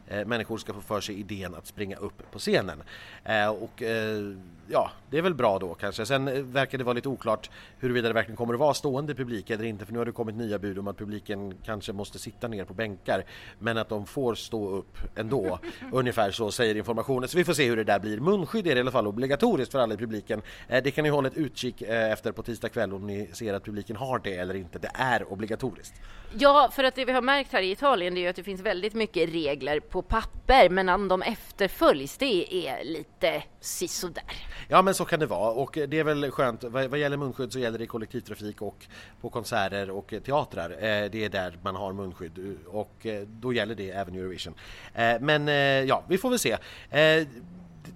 eh, 0.07 0.25
människor 0.25 0.57
ska 0.57 0.73
få 0.73 0.81
för 0.81 1.01
sig 1.01 1.19
idén 1.19 1.55
att 1.55 1.67
springa 1.67 1.97
upp 1.97 2.31
på 2.31 2.39
scenen. 2.39 2.83
Eh, 3.23 3.49
och 3.49 3.81
eh, 3.81 4.33
ja, 4.67 4.91
det 5.09 5.17
är 5.17 5.21
väl 5.21 5.33
bra 5.33 5.59
då 5.59 5.73
kanske. 5.73 6.05
Sen 6.05 6.27
eh, 6.27 6.41
verkar 6.41 6.77
det 6.77 6.83
vara 6.83 6.93
lite 6.93 7.09
oklart 7.09 7.49
huruvida 7.79 8.07
det 8.07 8.13
verkligen 8.13 8.37
kommer 8.37 8.53
att 8.53 8.59
vara 8.59 8.73
stående 8.73 9.15
publik 9.15 9.49
eller 9.49 9.63
inte 9.63 9.85
för 9.85 9.93
nu 9.93 9.99
har 9.99 10.05
det 10.05 10.11
kommit 10.11 10.35
nya 10.35 10.59
bud 10.59 10.79
om 10.79 10.87
att 10.87 10.97
publiken 10.97 11.55
kanske 11.77 11.93
måste 11.93 12.19
sitta 12.19 12.47
ner 12.47 12.65
på 12.65 12.73
bänkar 12.73 13.23
men 13.59 13.77
att 13.77 13.89
de 13.89 14.05
får 14.05 14.35
stå 14.35 14.69
upp 14.69 14.97
ändå. 15.15 15.59
Ungefär 15.91 16.31
så 16.31 16.51
säger 16.51 16.75
informationen. 16.75 17.29
Så 17.29 17.37
vi 17.37 17.43
får 17.43 17.53
se 17.53 17.69
hur 17.69 17.75
det 17.75 17.83
där 17.83 17.99
blir. 17.99 18.19
Munskydd 18.19 18.67
är 18.67 18.75
i 18.75 18.79
alla 18.79 18.91
fall 18.91 19.07
obligatoriskt 19.07 19.71
för 19.71 19.79
alla 19.79 19.93
i 19.93 19.97
publiken. 19.97 20.41
Eh, 20.67 20.83
det 20.83 20.91
kan 20.91 21.03
ni 21.03 21.09
hålla 21.09 21.27
ett 21.27 21.37
utkik 21.37 21.81
efter 21.81 22.31
på 22.31 22.43
tisdag 22.43 22.69
kväll 22.69 22.93
om 22.93 23.07
ni 23.07 23.29
ser 23.33 23.53
att 23.53 23.63
publiken 23.63 23.95
har 23.95 24.19
det 24.19 24.35
eller 24.35 24.55
inte. 24.55 24.79
Det 24.79 24.91
är 24.93 25.31
obligatoriskt. 25.31 25.93
Ja, 26.33 26.69
för 26.73 26.83
att 26.83 26.95
det 26.95 27.05
vi 27.05 27.11
har 27.11 27.21
märkt 27.21 27.51
här 27.51 27.61
i 27.61 27.71
Italien 27.71 28.13
det 28.13 28.19
är 28.19 28.21
ju 28.21 28.27
att 28.27 28.35
det 28.35 28.43
finns 28.43 28.61
väldigt 28.61 28.93
mycket 28.93 29.29
regler 29.29 29.79
på 29.79 30.01
papper 30.01 30.69
men 30.69 30.89
om 30.89 31.07
de 31.07 31.21
efterföljs 31.21 32.17
det 32.17 32.67
är 32.67 32.83
lite 32.83 33.43
sisådär. 33.59 34.23
Ja 34.67 34.81
men 34.81 34.93
så 34.93 35.05
kan 35.05 35.19
det 35.19 35.25
vara 35.25 35.51
och 35.51 35.77
det 35.87 35.99
är 35.99 36.03
väl 36.03 36.31
skönt. 36.31 36.63
Vad, 36.63 36.85
vad 36.89 36.99
gäller 36.99 37.17
munskydd 37.17 37.53
så 37.53 37.59
gäller 37.59 37.79
det 37.79 37.87
kollektivtrafik 37.87 38.61
och 38.61 38.85
på 39.21 39.29
konserter 39.29 39.89
och 39.89 40.13
teatrar. 40.25 40.69
Eh, 40.69 41.09
det 41.11 41.25
är 41.25 41.29
där 41.29 41.57
man 41.67 41.75
har 41.75 41.93
munskydd 41.93 42.37
eh, 42.37 42.75
och 42.75 43.05
eh, 43.05 43.27
då 43.27 43.53
gäller 43.53 43.75
det 43.75 43.91
även 43.91 44.15
Eurovision. 44.15 44.53
Eh, 44.93 45.19
men 45.19 45.47
ja, 45.87 46.03
vi 46.07 46.17
får 46.17 46.29
väl 46.29 46.39
se. 46.39 46.57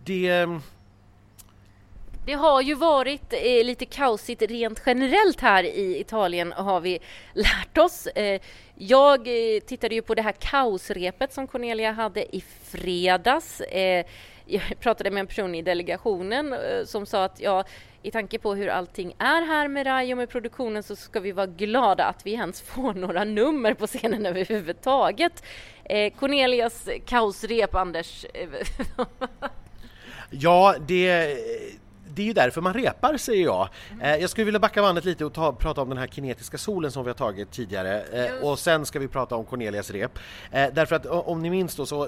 Det 0.03 0.47
det 2.25 2.33
har 2.33 2.61
ju 2.61 2.73
varit 2.73 3.33
eh, 3.33 3.65
lite 3.65 3.85
kaosigt 3.85 4.41
rent 4.41 4.81
generellt 4.85 5.41
här 5.41 5.63
i 5.63 5.99
Italien 5.99 6.51
har 6.51 6.79
vi 6.79 6.99
lärt 7.33 7.77
oss. 7.77 8.07
Eh, 8.07 8.41
jag 8.75 9.27
eh, 9.27 9.59
tittade 9.59 9.95
ju 9.95 10.01
på 10.01 10.15
det 10.15 10.21
här 10.21 10.35
kaosrepet 10.39 11.33
som 11.33 11.47
Cornelia 11.47 11.91
hade 11.91 12.35
i 12.35 12.43
fredags. 12.63 13.61
Eh, 13.61 14.05
jag 14.45 14.61
pratade 14.79 15.11
med 15.11 15.21
en 15.21 15.27
person 15.27 15.55
i 15.55 15.61
delegationen 15.61 16.53
eh, 16.53 16.85
som 16.85 17.05
sa 17.05 17.23
att 17.23 17.41
ja, 17.41 17.63
i 18.01 18.11
tanke 18.11 18.39
på 18.39 18.55
hur 18.55 18.67
allting 18.67 19.13
är 19.17 19.41
här 19.41 19.67
med 19.67 19.85
Rai 19.85 20.13
och 20.13 20.17
med 20.17 20.29
produktionen 20.29 20.83
så 20.83 20.95
ska 20.95 21.19
vi 21.19 21.31
vara 21.31 21.47
glada 21.47 22.05
att 22.05 22.25
vi 22.25 22.33
ens 22.33 22.61
får 22.61 22.93
några 22.93 23.23
nummer 23.23 23.73
på 23.73 23.87
scenen 23.87 24.25
överhuvudtaget. 24.31 25.43
Eh, 25.83 26.13
Cornelias 26.13 26.89
kaosrep, 27.05 27.75
Anders. 27.75 28.25
Eh, 28.33 28.49
ja, 30.29 30.75
det 30.87 31.37
det 32.15 32.21
är 32.21 32.25
ju 32.25 32.33
därför 32.33 32.61
man 32.61 32.73
repar 32.73 33.17
säger 33.17 33.43
jag. 33.43 33.69
Eh, 34.01 34.15
jag 34.15 34.29
skulle 34.29 34.45
vilja 34.45 34.59
backa 34.59 34.81
bandet 34.81 35.05
lite 35.05 35.25
och 35.25 35.33
ta, 35.33 35.53
prata 35.53 35.81
om 35.81 35.89
den 35.89 35.97
här 35.97 36.07
kinetiska 36.07 36.57
solen 36.57 36.91
som 36.91 37.03
vi 37.03 37.09
har 37.09 37.15
tagit 37.15 37.51
tidigare 37.51 38.01
eh, 38.01 38.47
och 38.47 38.59
sen 38.59 38.85
ska 38.85 38.99
vi 38.99 39.07
prata 39.07 39.35
om 39.35 39.45
Cornelias 39.45 39.91
rep. 39.91 40.19
Eh, 40.51 40.67
därför 40.73 40.95
att 40.95 41.05
om 41.05 41.41
ni 41.41 41.49
minns 41.49 41.75
då 41.75 41.85
så 41.85 42.07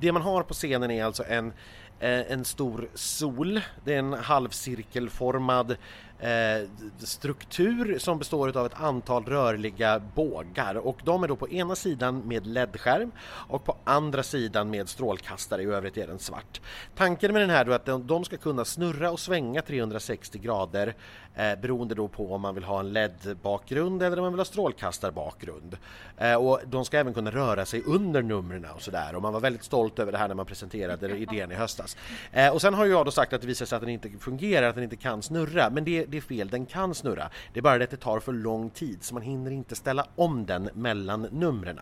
det 0.00 0.12
man 0.12 0.22
har 0.22 0.42
på 0.42 0.54
scenen 0.54 0.90
är 0.90 1.04
alltså 1.04 1.24
en 1.28 1.52
Eh, 2.00 2.32
en 2.32 2.44
stor 2.44 2.88
sol. 2.94 3.60
Det 3.84 3.94
är 3.94 3.98
en 3.98 4.12
halvcirkelformad 4.12 5.76
eh, 6.18 6.68
struktur 6.98 7.98
som 7.98 8.18
består 8.18 8.56
av 8.56 8.66
ett 8.66 8.80
antal 8.80 9.24
rörliga 9.24 10.02
bågar 10.14 10.74
och 10.74 11.00
de 11.04 11.24
är 11.24 11.28
då 11.28 11.36
på 11.36 11.48
ena 11.48 11.74
sidan 11.74 12.22
med 12.26 12.46
LED-skärm 12.46 13.10
och 13.22 13.64
på 13.64 13.76
andra 13.84 14.22
sidan 14.22 14.70
med 14.70 14.88
strålkastare, 14.88 15.62
i 15.62 15.66
övrigt 15.66 15.96
är 15.96 16.06
den 16.06 16.18
svart. 16.18 16.60
Tanken 16.96 17.32
med 17.32 17.42
den 17.42 17.50
här 17.50 17.66
är 17.66 17.70
att 17.70 18.08
de 18.08 18.24
ska 18.24 18.36
kunna 18.36 18.64
snurra 18.64 19.10
och 19.10 19.20
svänga 19.20 19.62
360 19.62 20.38
grader 20.38 20.94
eh, 21.34 21.60
beroende 21.62 21.94
då 21.94 22.08
på 22.08 22.34
om 22.34 22.40
man 22.40 22.54
vill 22.54 22.64
ha 22.64 22.80
en 22.80 22.92
LED-bakgrund 22.92 24.02
eller 24.02 24.16
om 24.16 24.22
man 24.22 24.32
vill 24.32 24.40
ha 24.40 24.44
strålkastarbakgrund. 24.44 25.76
Eh, 26.16 26.34
och 26.34 26.60
de 26.66 26.84
ska 26.84 26.98
även 26.98 27.14
kunna 27.14 27.30
röra 27.30 27.66
sig 27.66 27.82
under 27.86 28.22
numren 28.22 28.66
och 28.74 28.82
sådär 28.82 29.16
och 29.16 29.22
man 29.22 29.32
var 29.32 29.40
väldigt 29.40 29.64
stolt 29.64 29.88
stolt 29.88 29.98
över 29.98 30.12
det 30.12 30.18
här 30.18 30.28
när 30.28 30.34
man 30.34 30.46
presenterade 30.46 31.16
idén 31.16 31.52
i 31.52 31.54
höstas. 31.54 31.96
Eh, 32.32 32.52
och 32.52 32.60
sen 32.60 32.74
har 32.74 32.86
jag 32.86 33.04
då 33.04 33.10
sagt 33.10 33.32
att 33.32 33.40
det 33.40 33.46
visar 33.46 33.66
sig 33.66 33.76
att 33.76 33.82
den 33.82 33.90
inte 33.90 34.10
fungerar, 34.20 34.68
att 34.68 34.74
den 34.74 34.84
inte 34.84 34.96
kan 34.96 35.22
snurra. 35.22 35.70
Men 35.70 35.84
det, 35.84 36.04
det 36.10 36.16
är 36.16 36.20
fel, 36.20 36.48
den 36.48 36.66
kan 36.66 36.94
snurra. 36.94 37.30
Det 37.52 37.60
är 37.60 37.62
bara 37.62 37.78
det 37.78 37.84
att 37.84 37.90
det 37.90 37.96
tar 37.96 38.20
för 38.20 38.32
lång 38.32 38.70
tid 38.70 38.98
så 39.00 39.14
man 39.14 39.22
hinner 39.22 39.50
inte 39.50 39.74
ställa 39.74 40.06
om 40.16 40.46
den 40.46 40.70
mellan 40.74 41.22
numren. 41.22 41.80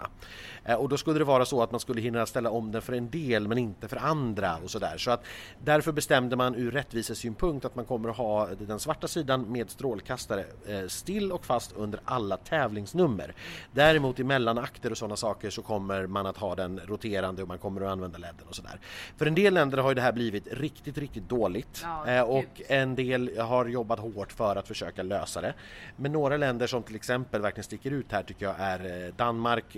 Eh, 0.65 0.75
och 0.75 0.89
då 0.89 0.97
skulle 0.97 1.19
det 1.19 1.25
vara 1.25 1.45
så 1.45 1.63
att 1.63 1.71
man 1.71 1.81
skulle 1.81 2.01
hinna 2.01 2.27
ställa 2.27 2.51
om 2.51 2.73
den 2.73 2.83
för 2.83 2.93
en 2.93 3.11
del 3.11 3.49
men 3.49 3.59
inte 3.59 3.89
för 3.89 3.97
andra 3.97 4.57
och 4.65 4.71
sådär. 4.71 4.95
Så 4.99 5.11
att 5.11 5.25
därför 5.65 5.93
bestämde 5.93 6.37
man 6.37 6.55
ur 6.55 6.71
rättvisesynpunkt 6.71 7.65
att 7.65 7.77
man 7.77 7.85
kommer 7.85 8.09
att 8.09 8.17
ha 8.17 8.47
den 8.47 8.79
svarta 8.79 9.09
sidan 9.09 9.53
med 9.53 9.71
strålkastare 9.71 10.45
eh, 10.67 10.87
still 10.87 11.33
och 11.33 11.45
fast 11.45 11.73
under 11.73 12.01
alla 12.05 12.37
tävlingsnummer. 12.37 13.35
Däremot 13.73 14.21
i 14.21 14.25
mellanakter 14.25 14.91
och 14.91 14.99
sådana 14.99 15.17
saker 15.17 15.51
så 15.51 15.63
kommer 15.63 16.07
man 16.07 16.27
att 16.27 16.37
ha 16.37 16.55
den 16.55 16.81
roterande 16.87 17.43
och 17.43 17.49
man 17.49 17.59
kommer 17.59 17.81
att 17.81 17.89
använda 17.89 18.19
ledden 18.19 18.47
och 18.49 18.55
sådär. 18.55 18.81
För 19.17 19.27
en 19.27 19.35
del 19.35 19.55
länder 19.55 19.79
har 19.79 19.95
det 19.95 20.03
här 20.03 20.13
blivit 20.13 20.49
riktigt, 20.53 20.99
riktigt 20.99 21.29
dåligt 21.29 21.81
ja, 21.83 22.07
eh, 22.07 22.23
och 22.23 22.63
en 22.69 22.95
del 22.95 23.39
har 23.39 23.67
jobbat 23.67 23.99
hårt 23.99 24.16
för 24.33 24.57
att 24.57 24.69
försöka 24.69 25.03
lösa 25.03 25.41
det. 25.41 25.55
Men 25.97 26.13
några 26.13 26.37
länder 26.37 26.67
som 26.67 26.83
till 26.83 26.97
exempel 26.97 27.41
verkligen 27.41 27.65
sticker 27.65 27.91
ut 27.91 28.13
här 28.13 28.23
tycker 28.23 28.47
jag 28.47 28.55
är 28.59 29.13
Danmark, 29.17 29.77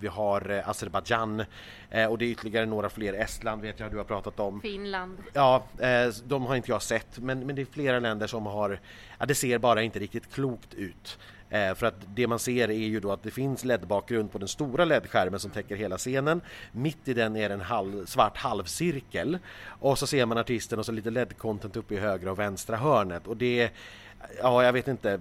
vi 0.00 0.08
har 0.08 0.50
eh, 0.50 0.68
Azerbajdzjan 0.68 1.44
eh, 1.90 2.06
och 2.06 2.18
det 2.18 2.24
är 2.24 2.28
ytterligare 2.28 2.66
några 2.66 2.88
fler. 2.88 3.12
Estland 3.12 3.62
vet 3.62 3.80
jag 3.80 3.90
du 3.90 3.96
har 3.96 4.04
pratat 4.04 4.40
om. 4.40 4.60
Finland. 4.60 5.18
Ja, 5.32 5.64
eh, 5.78 6.08
de 6.24 6.46
har 6.46 6.56
inte 6.56 6.70
jag 6.70 6.82
sett 6.82 7.18
men, 7.18 7.46
men 7.46 7.56
det 7.56 7.62
är 7.62 7.66
flera 7.66 8.00
länder 8.00 8.26
som 8.26 8.46
har, 8.46 8.80
ja, 9.18 9.26
det 9.26 9.34
ser 9.34 9.58
bara 9.58 9.82
inte 9.82 9.98
riktigt 9.98 10.34
klokt 10.34 10.74
ut. 10.74 11.18
Eh, 11.50 11.74
för 11.74 11.86
att 11.86 11.94
det 12.14 12.26
man 12.26 12.38
ser 12.38 12.70
är 12.70 12.74
ju 12.74 13.00
då 13.00 13.12
att 13.12 13.22
det 13.22 13.30
finns 13.30 13.64
LED-bakgrund 13.64 14.32
på 14.32 14.38
den 14.38 14.48
stora 14.48 14.84
LED-skärmen 14.84 15.40
som 15.40 15.50
täcker 15.50 15.76
hela 15.76 15.98
scenen. 15.98 16.40
Mitt 16.72 17.08
i 17.08 17.14
den 17.14 17.36
är 17.36 17.50
en 17.50 17.60
halv, 17.60 18.06
svart 18.06 18.36
halvcirkel. 18.36 19.38
Och 19.66 19.98
så 19.98 20.06
ser 20.06 20.26
man 20.26 20.38
artisten 20.38 20.78
och 20.78 20.86
så 20.86 20.92
lite 20.92 21.10
LED-content 21.10 21.76
uppe 21.76 21.94
i 21.94 21.98
högra 21.98 22.30
och 22.30 22.38
vänstra 22.38 22.76
hörnet. 22.76 23.26
Och 23.26 23.36
det 23.36 23.70
Ja, 24.42 24.64
jag 24.64 24.72
vet 24.72 24.88
inte 24.88 25.20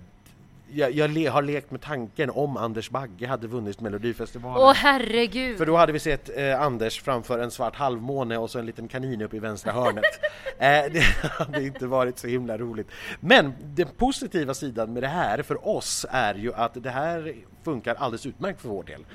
jag, 0.71 0.91
jag 0.91 1.11
le, 1.11 1.27
har 1.27 1.41
lekt 1.41 1.71
med 1.71 1.81
tanken 1.81 2.29
om 2.29 2.57
Anders 2.57 2.89
Bagge 2.89 3.27
hade 3.27 3.47
vunnit 3.47 3.81
Melodifestivalen. 3.81 4.67
Åh 4.67 4.73
herregud! 4.73 5.57
För 5.57 5.65
då 5.65 5.75
hade 5.75 5.91
vi 5.93 5.99
sett 5.99 6.37
eh, 6.37 6.61
Anders 6.61 7.01
framför 7.01 7.39
en 7.39 7.51
svart 7.51 7.75
halvmåne 7.75 8.37
och 8.37 8.49
så 8.49 8.59
en 8.59 8.65
liten 8.65 8.87
kanin 8.87 9.21
upp 9.21 9.33
i 9.33 9.39
vänstra 9.39 9.71
hörnet. 9.71 10.03
eh, 10.59 10.91
det 10.91 11.01
hade 11.21 11.63
inte 11.63 11.87
varit 11.87 12.19
så 12.19 12.27
himla 12.27 12.57
roligt. 12.57 12.87
Men 13.19 13.53
den 13.61 13.87
positiva 13.97 14.53
sidan 14.53 14.93
med 14.93 15.03
det 15.03 15.07
här 15.07 15.41
för 15.41 15.67
oss 15.67 16.05
är 16.09 16.35
ju 16.35 16.53
att 16.53 16.83
det 16.83 16.89
här 16.89 17.35
funkar 17.65 17.95
alldeles 17.95 18.25
utmärkt 18.25 18.61
för 18.61 18.69
vår 18.69 18.83
del. 18.83 19.05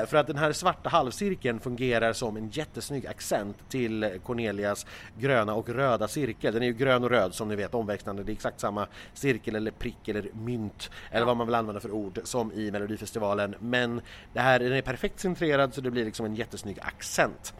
Eh, 0.00 0.06
för 0.06 0.16
att 0.16 0.26
den 0.26 0.36
här 0.36 0.52
svarta 0.52 0.88
halvcirkeln 0.88 1.60
fungerar 1.60 2.12
som 2.12 2.36
en 2.36 2.48
jättesnygg 2.48 3.06
accent 3.06 3.56
till 3.68 4.20
Cornelias 4.24 4.86
gröna 5.18 5.54
och 5.54 5.68
röda 5.68 6.08
cirkel. 6.08 6.54
Den 6.54 6.62
är 6.62 6.66
ju 6.66 6.72
grön 6.72 7.04
och 7.04 7.10
röd 7.10 7.34
som 7.34 7.48
ni 7.48 7.56
vet 7.56 7.74
omväxlande. 7.74 8.22
Det 8.22 8.32
är 8.32 8.34
exakt 8.34 8.60
samma 8.60 8.86
cirkel 9.14 9.56
eller 9.56 9.70
prick 9.70 10.08
eller 10.08 10.28
mynt 10.32 10.90
ja. 10.90 11.16
eller 11.16 11.26
vad 11.26 11.36
man 11.36 11.46
vill 11.46 11.54
använda 11.54 11.80
för 11.80 11.90
ord 11.90 12.20
som 12.24 12.52
i 12.52 12.70
Melodifestivalen. 12.70 13.54
Men 13.58 14.00
det 14.32 14.40
här, 14.40 14.58
den 14.58 14.72
är 14.72 14.82
perfekt 14.82 15.20
centrerad 15.20 15.74
så 15.74 15.80
det 15.80 15.90
blir 15.90 16.04
liksom 16.04 16.26
en 16.26 16.34
jättesnygg 16.34 16.78
accent 16.80 17.54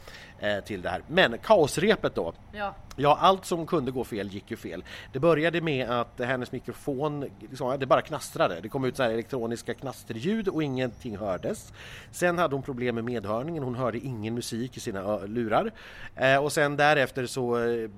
till 0.64 0.82
det 0.82 0.88
här. 0.88 1.02
Men 1.08 1.38
kaosrepet 1.38 2.14
då. 2.14 2.32
Ja. 2.52 2.74
ja, 2.96 3.18
allt 3.20 3.44
som 3.44 3.66
kunde 3.66 3.90
gå 3.90 4.04
fel 4.04 4.28
gick 4.28 4.50
ju 4.50 4.56
fel. 4.56 4.84
Det 5.12 5.18
började 5.18 5.60
med 5.60 5.90
att 5.90 6.20
hennes 6.20 6.52
mikrofon, 6.52 7.24
liksom, 7.40 7.76
det 7.78 7.86
bara 7.86 8.02
knastrade. 8.02 8.60
Det 8.60 8.68
kom 8.68 8.84
ut 8.84 8.96
så 8.96 9.02
här 9.02 9.10
elektroniska 9.10 9.74
knasterljud 9.74 10.48
och 10.48 10.62
ingenting 10.62 11.16
hördes. 11.16 11.72
Sen 12.10 12.38
hade 12.38 12.54
hon 12.54 12.62
problem 12.62 12.94
med 12.94 13.04
medhörningen. 13.04 13.62
Hon 13.62 13.74
hörde 13.74 13.98
ingen 13.98 14.34
musik 14.34 14.76
i 14.76 14.80
sina 14.80 15.18
lurar. 15.18 15.72
Eh, 16.16 16.36
och 16.36 16.52
sen 16.52 16.76
därefter 16.76 17.26
så 17.26 17.64
eh, 17.64 17.90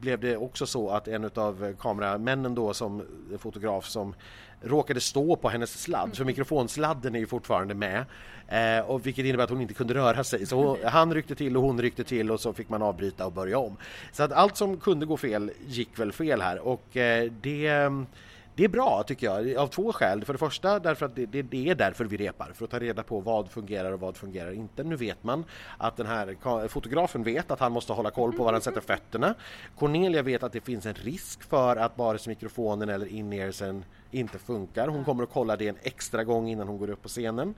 blev 0.00 0.20
det 0.20 0.36
också 0.36 0.66
så 0.66 0.90
att 0.90 1.08
en 1.08 1.30
av 1.34 1.74
kameramännen 1.78 2.54
då 2.54 2.74
som 2.74 3.02
fotograf 3.38 3.86
som 3.86 4.14
råkade 4.64 5.00
stå 5.00 5.36
på 5.36 5.48
hennes 5.48 5.82
sladd, 5.82 6.16
för 6.16 6.24
mikrofonsladden 6.24 7.14
är 7.14 7.18
ju 7.18 7.26
fortfarande 7.26 7.74
med. 7.74 8.04
Eh, 8.48 8.84
och 8.90 9.06
vilket 9.06 9.24
innebär 9.24 9.44
att 9.44 9.50
hon 9.50 9.60
inte 9.60 9.74
kunde 9.74 9.94
röra 9.94 10.24
sig. 10.24 10.46
Så 10.46 10.56
hon, 10.56 10.78
han 10.84 11.14
ryckte 11.14 11.34
till 11.34 11.56
och 11.56 11.62
hon 11.62 11.80
ryckte 11.80 12.04
till 12.04 12.30
och 12.30 12.40
så 12.40 12.52
fick 12.52 12.68
man 12.68 12.82
avbryta 12.82 13.26
och 13.26 13.32
börja 13.32 13.58
om. 13.58 13.76
Så 14.12 14.22
att 14.22 14.32
allt 14.32 14.56
som 14.56 14.76
kunde 14.76 15.06
gå 15.06 15.16
fel 15.16 15.50
gick 15.66 15.98
väl 15.98 16.12
fel 16.12 16.40
här 16.40 16.58
och 16.58 16.96
eh, 16.96 17.32
det 17.42 17.90
det 18.54 18.64
är 18.64 18.68
bra 18.68 19.02
tycker 19.02 19.26
jag, 19.26 19.56
av 19.56 19.66
två 19.66 19.92
skäl. 19.92 20.24
För 20.24 20.32
det 20.32 20.38
första 20.38 20.78
därför 20.78 21.06
att 21.06 21.16
det, 21.16 21.26
det, 21.26 21.42
det, 21.42 21.68
är 21.68 21.74
därför 21.74 22.04
vi 22.04 22.16
repar, 22.16 22.52
för 22.54 22.64
att 22.64 22.70
ta 22.70 22.78
reda 22.78 23.02
på 23.02 23.20
vad 23.20 23.50
fungerar 23.50 23.92
och 23.92 24.00
vad 24.00 24.16
fungerar 24.16 24.52
inte. 24.52 24.84
Nu 24.84 24.96
vet 24.96 25.24
man 25.24 25.44
att 25.78 25.96
den 25.96 26.06
här 26.06 26.68
fotografen 26.68 27.22
vet 27.22 27.50
att 27.50 27.60
han 27.60 27.72
måste 27.72 27.92
hålla 27.92 28.10
koll 28.10 28.32
på 28.32 28.44
var 28.44 28.52
han 28.52 28.62
sätter 28.62 28.80
fötterna. 28.80 29.34
Cornelia 29.78 30.22
vet 30.22 30.42
att 30.42 30.52
det 30.52 30.60
finns 30.60 30.86
en 30.86 30.94
risk 30.94 31.42
för 31.42 31.76
att 31.76 31.98
vare 31.98 32.18
sig 32.18 32.30
mikrofonen 32.30 32.88
eller 32.88 33.06
in-earsen 33.06 33.84
inte 34.10 34.38
funkar. 34.38 34.88
Hon 34.88 35.04
kommer 35.04 35.22
att 35.22 35.30
kolla 35.32 35.56
det 35.56 35.68
en 35.68 35.78
extra 35.82 36.24
gång 36.24 36.48
innan 36.48 36.68
hon 36.68 36.78
går 36.78 36.90
upp 36.90 37.02
på 37.02 37.08
scenen. 37.08 37.54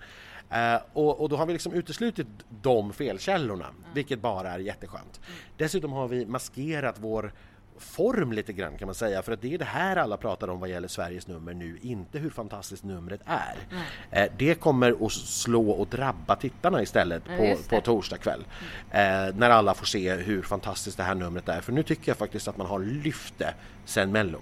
Uh, 0.52 0.82
och, 0.92 1.20
och, 1.20 1.28
då 1.28 1.36
har 1.36 1.46
vi 1.46 1.52
liksom 1.52 1.72
uteslutit 1.72 2.26
de 2.62 2.92
felkällorna, 2.92 3.64
mm. 3.64 3.76
vilket 3.94 4.20
bara 4.20 4.50
är 4.50 4.58
jätteskönt. 4.58 5.20
Mm. 5.26 5.38
Dessutom 5.56 5.92
har 5.92 6.08
vi 6.08 6.26
maskerat 6.26 6.96
vår 6.98 7.32
form 7.78 8.32
lite 8.32 8.52
grann 8.52 8.78
kan 8.78 8.86
man 8.86 8.94
säga 8.94 9.22
för 9.22 9.32
att 9.32 9.42
det 9.42 9.54
är 9.54 9.58
det 9.58 9.64
här 9.64 9.96
alla 9.96 10.16
pratar 10.16 10.48
om 10.48 10.60
vad 10.60 10.68
gäller 10.68 10.88
Sveriges 10.88 11.26
nummer 11.26 11.54
nu, 11.54 11.78
inte 11.82 12.18
hur 12.18 12.30
fantastiskt 12.30 12.84
numret 12.84 13.20
är. 13.26 13.56
Mm. 13.70 14.32
det 14.38 14.54
kommer 14.54 15.06
att 15.06 15.12
slå 15.12 15.70
och 15.70 15.86
drabba 15.86 16.36
tittarna 16.36 16.82
istället 16.82 17.22
ja, 17.28 17.36
på, 17.36 17.56
på 17.68 17.80
torsdag 17.80 18.18
kväll. 18.18 18.44
Mm. 18.90 19.36
När 19.36 19.50
alla 19.50 19.74
får 19.74 19.86
se 19.86 20.14
hur 20.14 20.42
fantastiskt 20.42 20.96
det 20.96 21.02
här 21.02 21.14
numret 21.14 21.48
är 21.48 21.60
för 21.60 21.72
nu 21.72 21.82
tycker 21.82 22.10
jag 22.10 22.16
faktiskt 22.16 22.48
att 22.48 22.56
man 22.56 22.66
har 22.66 22.78
lyft 22.78 23.34
det 23.38 23.54
sen 23.84 24.12
Mello. 24.12 24.38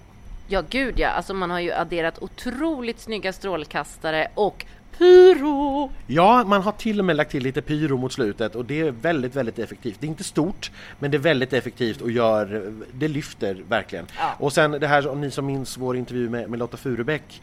Ja, 0.47 0.63
gud 0.69 0.99
ja. 0.99 1.09
Alltså 1.09 1.33
man 1.33 1.49
har 1.49 1.59
ju 1.59 1.71
adderat 1.71 2.19
otroligt 2.21 2.99
snygga 2.99 3.33
strålkastare 3.33 4.27
och 4.35 4.65
pyro! 4.97 5.91
Ja, 6.07 6.43
man 6.43 6.61
har 6.61 6.71
till 6.71 6.99
och 6.99 7.05
med 7.05 7.15
lagt 7.15 7.31
till 7.31 7.43
lite 7.43 7.61
pyro 7.61 7.97
mot 7.97 8.13
slutet 8.13 8.55
och 8.55 8.65
det 8.65 8.79
är 8.79 8.91
väldigt, 8.91 9.35
väldigt 9.35 9.59
effektivt. 9.59 9.97
Det 9.99 10.05
är 10.05 10.09
inte 10.09 10.23
stort, 10.23 10.71
men 10.99 11.11
det 11.11 11.17
är 11.17 11.19
väldigt 11.19 11.53
effektivt 11.53 12.01
och 12.01 12.11
gör, 12.11 12.73
det 12.93 13.07
lyfter 13.07 13.63
verkligen. 13.69 14.05
Ja. 14.17 14.35
Och 14.39 14.53
sen 14.53 14.71
det 14.71 14.87
här, 14.87 15.07
om 15.07 15.21
ni 15.21 15.31
som 15.31 15.45
minns 15.45 15.77
vår 15.77 15.97
intervju 15.97 16.29
med, 16.29 16.49
med 16.49 16.59
Lotta 16.59 16.77
Furubäck 16.77 17.41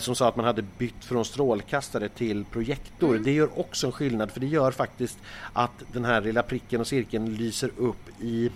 som 0.00 0.14
sa 0.14 0.28
att 0.28 0.36
man 0.36 0.46
hade 0.46 0.62
bytt 0.62 1.04
från 1.04 1.24
strålkastare 1.24 2.08
till 2.08 2.44
projektor. 2.44 3.10
Mm. 3.10 3.22
Det 3.22 3.32
gör 3.32 3.60
också 3.60 3.86
en 3.86 3.92
skillnad 3.92 4.30
för 4.30 4.40
det 4.40 4.46
gör 4.46 4.70
faktiskt 4.70 5.18
att 5.52 5.82
den 5.92 6.04
här 6.04 6.20
lilla 6.20 6.42
pricken 6.42 6.80
och 6.80 6.86
cirkeln 6.86 7.34
lyser 7.34 7.70
upp 7.76 8.08
i 8.20 8.50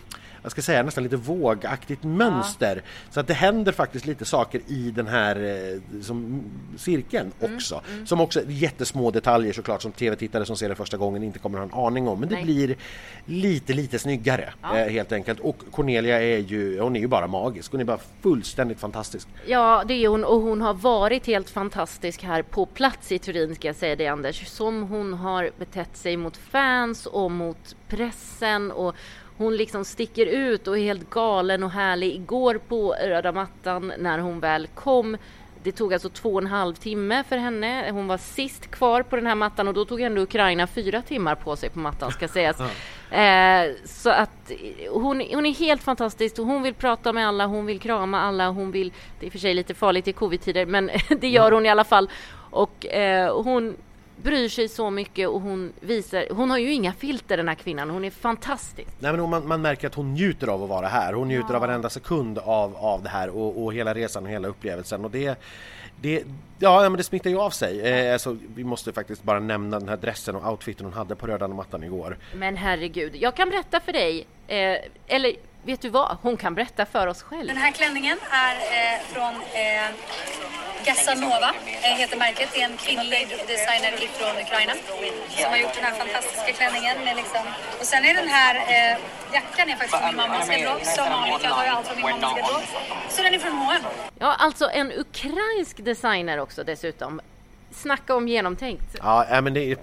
jag 0.45 0.51
ska 0.51 0.63
säga 0.63 0.83
nästan 0.83 1.05
lite 1.05 1.17
vågaktigt 1.17 2.03
mönster. 2.03 2.77
Ja. 2.77 2.83
Så 3.11 3.21
att 3.21 3.27
det 3.27 3.35
händer 3.35 3.73
faktiskt 3.73 4.07
lite 4.07 4.25
saker 4.25 4.61
i 4.67 4.91
den 4.91 5.07
här 5.07 5.37
eh, 5.37 6.03
som, 6.03 6.43
cirkeln 6.77 7.33
mm, 7.41 7.55
också. 7.55 7.81
Mm. 7.91 8.07
Som 8.07 8.21
också 8.21 8.41
jättesmå 8.49 9.11
detaljer 9.11 9.53
såklart 9.53 9.83
som 9.83 9.93
tv-tittare 9.93 10.45
som 10.45 10.57
ser 10.57 10.69
det 10.69 10.75
första 10.75 10.97
gången 10.97 11.23
inte 11.23 11.39
kommer 11.39 11.59
ha 11.59 11.65
en 11.65 11.75
aning 11.75 12.09
om. 12.09 12.21
Men 12.21 12.29
Nej. 12.29 12.39
det 12.39 12.45
blir 12.45 12.77
lite, 13.25 13.73
lite 13.73 13.99
snyggare 13.99 14.53
ja. 14.63 14.79
eh, 14.79 14.89
helt 14.93 15.13
enkelt. 15.13 15.41
Och 15.41 15.63
Cornelia 15.71 16.23
är 16.23 16.39
ju, 16.39 16.81
hon 16.81 16.97
är 16.97 17.01
ju 17.01 17.07
bara 17.07 17.27
magisk. 17.27 17.73
Hon 17.73 17.81
är 17.81 17.85
bara 17.85 18.01
fullständigt 18.21 18.81
fantastisk. 18.81 19.29
Ja, 19.47 19.85
det 19.89 19.95
är 19.95 20.09
hon 20.09 20.25
och 20.25 20.41
hon 20.41 20.61
har 20.61 20.75
varit 20.75 21.14
helt 21.23 21.51
fantastisk 21.51 22.23
här 22.23 22.43
på 22.43 22.67
plats 22.67 23.13
i 23.13 23.19
Turin 23.19 23.55
ska 23.55 23.69
jag 23.69 23.77
säga 23.77 23.97
det 23.97 24.07
Anders. 24.07 24.47
Som 24.49 24.83
hon 24.83 25.15
har 25.15 25.51
betett 25.59 25.97
sig 25.97 26.17
mot 26.17 26.37
fans 26.37 27.07
och 27.07 27.31
mot 27.31 27.77
pressen 27.89 28.71
och 28.71 28.95
hon 29.37 29.57
liksom 29.57 29.85
sticker 29.85 30.27
ut 30.27 30.69
och 30.69 30.79
är 30.79 30.83
helt 30.83 31.11
galen 31.11 31.63
och 31.63 31.71
härlig. 31.71 32.15
Igår 32.15 32.61
på 32.69 32.95
röda 33.05 33.33
mattan 33.33 33.93
när 33.99 34.19
hon 34.19 34.41
väl 34.41 34.67
kom 34.67 35.17
det 35.65 35.73
tog 35.73 35.93
alltså 35.93 36.09
två 36.09 36.33
och 36.33 36.41
en 36.41 36.47
halv 36.47 36.75
timme 36.75 37.25
för 37.29 37.37
henne. 37.37 37.91
Hon 37.91 38.07
var 38.07 38.19
sist 38.19 38.71
kvar 38.71 39.03
på 39.03 39.17
den 39.17 39.27
här 39.27 39.35
mattan 39.35 39.69
och 39.69 39.75
då 39.75 39.85
tog 39.85 40.01
ändå 40.01 40.23
Ukraina 40.23 40.67
fyra 40.67 41.03
timmar 41.03 41.35
på 41.35 41.57
sig 41.57 41.71
på 41.71 41.79
mattan 41.79 42.13
ska 42.13 42.29
sägas 42.29 42.57
eh, 43.15 43.75
så 43.85 44.11
att 44.11 44.53
hon, 44.91 45.23
hon 45.33 45.47
är 45.47 45.55
helt 45.55 45.83
fantastisk 45.83 46.39
och 46.39 46.47
hon 46.47 46.63
vill 46.63 46.75
prata 46.75 47.13
med 47.13 47.29
alla, 47.29 47.47
hon 47.47 47.67
vill 47.67 47.81
krama 47.81 48.21
alla, 48.21 48.49
hon 48.49 48.71
vill, 48.71 48.93
det 49.21 49.27
är 49.27 49.31
för 49.31 49.39
sig 49.39 49.55
lite 49.55 49.75
farligt 49.75 50.09
i 50.09 50.13
covid-tider 50.13 50.67
men 50.67 50.91
det 51.21 51.29
gör 51.29 51.53
hon 51.53 51.67
i 51.67 51.69
alla 51.69 51.85
fall. 51.85 52.11
Och 52.51 52.87
eh, 52.87 53.43
hon 53.43 53.77
bryr 54.23 54.49
sig 54.49 54.69
så 54.69 54.91
mycket 54.91 55.29
och 55.29 55.41
hon 55.41 55.73
visar, 55.81 56.27
hon 56.31 56.51
har 56.51 56.59
ju 56.59 56.73
inga 56.73 56.93
filter 56.93 57.37
den 57.37 57.49
här 57.49 57.55
kvinnan, 57.55 57.91
hon 57.91 58.05
är 58.05 58.11
fantastisk. 58.11 58.89
Nej 58.99 59.13
men 59.13 59.31
man, 59.31 59.49
man 59.49 59.63
märker 59.63 59.87
att 59.87 59.95
hon 59.95 60.15
njuter 60.15 60.47
av 60.47 60.63
att 60.63 60.69
vara 60.69 60.89
här, 60.89 61.13
hon 61.13 61.29
njuter 61.29 61.51
ja. 61.51 61.55
av 61.55 61.61
varenda 61.61 61.91
sekund 61.91 62.39
av, 62.39 62.77
av 62.77 63.03
det 63.03 63.09
här 63.09 63.29
och, 63.29 63.65
och 63.65 63.75
hela 63.75 63.95
resan 63.95 64.25
och 64.25 64.31
hela 64.31 64.49
upplevelsen 64.49 65.05
och 65.05 65.11
det 65.11 65.39
det, 66.05 66.25
ja, 66.59 66.81
men 66.81 66.97
det 66.97 67.03
smittar 67.03 67.31
ju 67.31 67.39
av 67.39 67.51
sig. 67.51 67.81
Eh, 67.81 68.13
alltså, 68.13 68.37
vi 68.55 68.65
måste 68.65 68.93
faktiskt 68.93 69.23
bara 69.23 69.41
nämna 69.41 69.79
den 69.79 69.89
här 69.89 69.97
dressen 69.97 70.37
och 70.37 70.53
outfiten 70.53 70.87
hon 70.87 70.95
hade 70.95 71.17
på 71.17 71.27
röda 71.27 71.49
mattan 71.49 71.83
igår. 71.85 72.19
Men 72.35 72.57
herregud, 72.57 73.17
jag 73.17 73.35
kan 73.37 73.51
berätta 73.51 73.81
för 73.81 73.93
dig, 73.93 74.27
eh, 74.47 74.77
eller 75.07 75.33
vet 75.63 75.81
du 75.81 75.89
vad? 75.89 76.17
Hon 76.23 76.37
kan 76.37 76.55
berätta 76.55 76.87
för 76.87 77.07
oss 77.07 77.23
själv. 77.23 77.49
Den 77.49 77.57
här 77.57 77.73
klänningen 77.73 78.19
är 78.31 78.55
eh, 78.55 79.01
från 79.13 79.35
Gassanova, 80.85 81.51
eh, 81.67 81.95
heter 82.01 82.17
märket. 82.17 82.49
Det 82.53 82.61
är 82.61 82.65
en 82.65 82.77
kvinnlig 82.77 83.29
designer 83.47 83.93
från 84.19 84.37
Ukraina 84.45 84.75
som 85.29 85.51
har 85.51 85.57
gjort 85.57 85.75
den 85.75 85.85
här 85.85 85.95
fantastiska 85.95 86.53
klänningen. 86.53 87.05
Med 87.05 87.17
liksom... 87.17 87.43
Och 87.81 87.87
sen 87.87 88.05
är 88.05 88.15
den 88.15 88.29
här 88.29 88.55
eh, 88.57 88.99
jackan 89.33 89.69
är 89.71 89.77
faktiskt 89.77 89.97
från 89.97 90.07
min 90.07 90.17
mammas 90.17 90.49
garderob. 90.49 90.85
Som 90.85 91.09
Annika 91.13 91.49
har 91.49 91.65
ju 91.65 91.71
allt 91.71 91.87
från 91.87 91.97
min 91.97 92.11
mammas 92.11 92.35
garderob. 92.37 92.63
Så 93.09 93.23
den 93.23 93.35
är 93.35 93.39
från 93.39 93.53
H&M. 93.53 93.83
Ja, 94.19 94.35
alltså 94.39 94.71
en 94.71 94.93
ukrainsk 94.93 95.85
designer 95.85 96.39
också 96.39 96.65
dessutom. 96.65 97.21
Snacka 97.75 98.15
om 98.15 98.29
genomtänkt. 98.29 98.97
Ja, 98.99 99.41
men 99.43 99.55
det 99.55 99.61
är, 99.61 99.79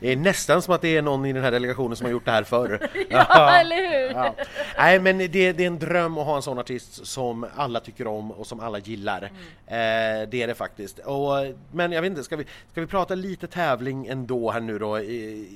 det 0.00 0.12
är, 0.12 0.16
nästan 0.16 0.62
som 0.62 0.74
att 0.74 0.80
det 0.80 0.96
är 0.96 1.02
någon 1.02 1.26
i 1.26 1.32
den 1.32 1.44
här 1.44 1.50
delegationen 1.50 1.96
som 1.96 2.04
har 2.04 2.12
gjort 2.12 2.24
det 2.24 2.30
här 2.30 2.42
förr. 2.42 2.88
ja, 3.10 3.60
eller 3.60 3.76
hur? 3.76 4.14
Ja. 4.14 4.34
Nej, 4.78 4.98
men 4.98 5.18
det, 5.18 5.28
det, 5.28 5.62
är 5.62 5.66
en 5.66 5.78
dröm 5.78 6.18
att 6.18 6.26
ha 6.26 6.36
en 6.36 6.42
sån 6.42 6.58
artist 6.58 7.06
som 7.06 7.46
alla 7.56 7.80
tycker 7.80 8.06
om 8.06 8.30
och 8.30 8.46
som 8.46 8.60
alla 8.60 8.78
gillar. 8.78 9.18
Mm. 9.18 10.22
Eh, 10.22 10.28
det 10.28 10.42
är 10.42 10.46
det 10.46 10.54
faktiskt. 10.54 10.98
Och, 10.98 11.32
men 11.72 11.92
jag 11.92 12.02
vet 12.02 12.10
inte, 12.10 12.24
ska 12.24 12.36
vi, 12.36 12.44
ska 12.72 12.80
vi 12.80 12.86
prata 12.86 13.14
lite 13.14 13.46
tävling 13.46 14.06
ändå 14.06 14.50
här 14.50 14.60
nu 14.60 14.78
då 14.78 15.00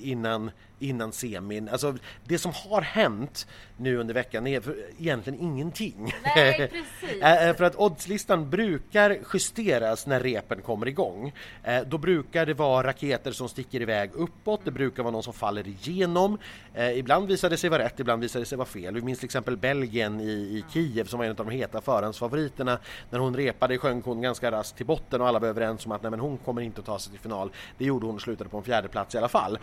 innan 0.03 0.51
innan 0.85 1.13
semin. 1.13 1.69
Alltså 1.69 1.97
det 2.25 2.39
som 2.39 2.53
har 2.55 2.83
hänt 2.83 3.47
nu 3.77 3.97
under 3.97 4.15
veckan 4.15 4.47
är 4.47 4.63
egentligen 4.99 5.41
ingenting. 5.41 6.15
Nej, 6.37 6.71
precis. 7.01 7.23
Eh, 7.23 7.57
för 7.57 7.65
att 7.65 7.77
oddslistan 7.77 8.51
brukar 8.51 9.19
justeras 9.33 10.07
när 10.07 10.21
repen 10.21 10.63
kommer 10.63 10.89
igång. 10.89 11.33
Eh, 11.65 11.81
då 11.87 11.99
brukar 11.99 12.47
det 12.47 12.55
vara 12.55 12.87
raketer 12.87 13.33
som 13.33 13.49
sticker 13.49 13.83
iväg 13.83 14.11
uppåt, 14.15 14.61
det 14.65 14.71
brukar 14.71 15.03
vara 15.03 15.13
någon 15.13 15.23
som 15.23 15.33
faller 15.33 15.69
igenom. 15.69 16.39
Eh, 16.75 16.99
ibland 16.99 17.29
visar 17.29 17.51
det 17.51 17.57
sig 17.57 17.71
vara 17.71 17.85
rätt, 17.85 18.01
ibland 18.01 18.23
visar 18.23 18.41
det 18.41 18.47
sig 18.47 18.59
vara 18.59 18.69
fel. 18.69 18.95
Vi 18.95 19.03
minns 19.03 19.19
till 19.19 19.27
exempel 19.27 19.57
Belgien 19.57 20.21
i, 20.21 20.33
i 20.33 20.65
Kiev 20.73 21.05
som 21.05 21.19
var 21.19 21.25
en 21.25 21.31
av 21.31 21.37
de 21.37 21.51
heta 21.51 21.81
förhandsfavoriterna. 21.81 22.79
När 23.11 23.19
hon 23.19 23.37
repade 23.37 23.79
sjönk 23.79 24.05
hon 24.05 24.23
ganska 24.23 24.51
raskt 24.51 24.77
till 24.77 24.87
botten 24.87 25.21
och 25.21 25.29
alla 25.29 25.39
var 25.39 25.49
överens 25.49 25.87
om 25.87 25.93
att 25.93 26.03
nej, 26.03 26.11
men 26.11 26.21
hon 26.21 26.39
kommer 26.39 26.63
inte 26.63 26.81
att 26.81 26.87
ta 26.87 26.99
sig 26.99 27.11
till 27.11 27.21
final. 27.21 27.51
Det 27.79 27.85
gjorde 27.85 28.07
hon 28.07 28.15
och 28.15 28.23
slutade 28.23 28.51
på 28.51 28.57
en 28.57 28.63
fjärde 28.63 28.89
plats 28.89 29.15
i 29.15 29.19
alla 29.19 29.29
fall. 29.29 29.59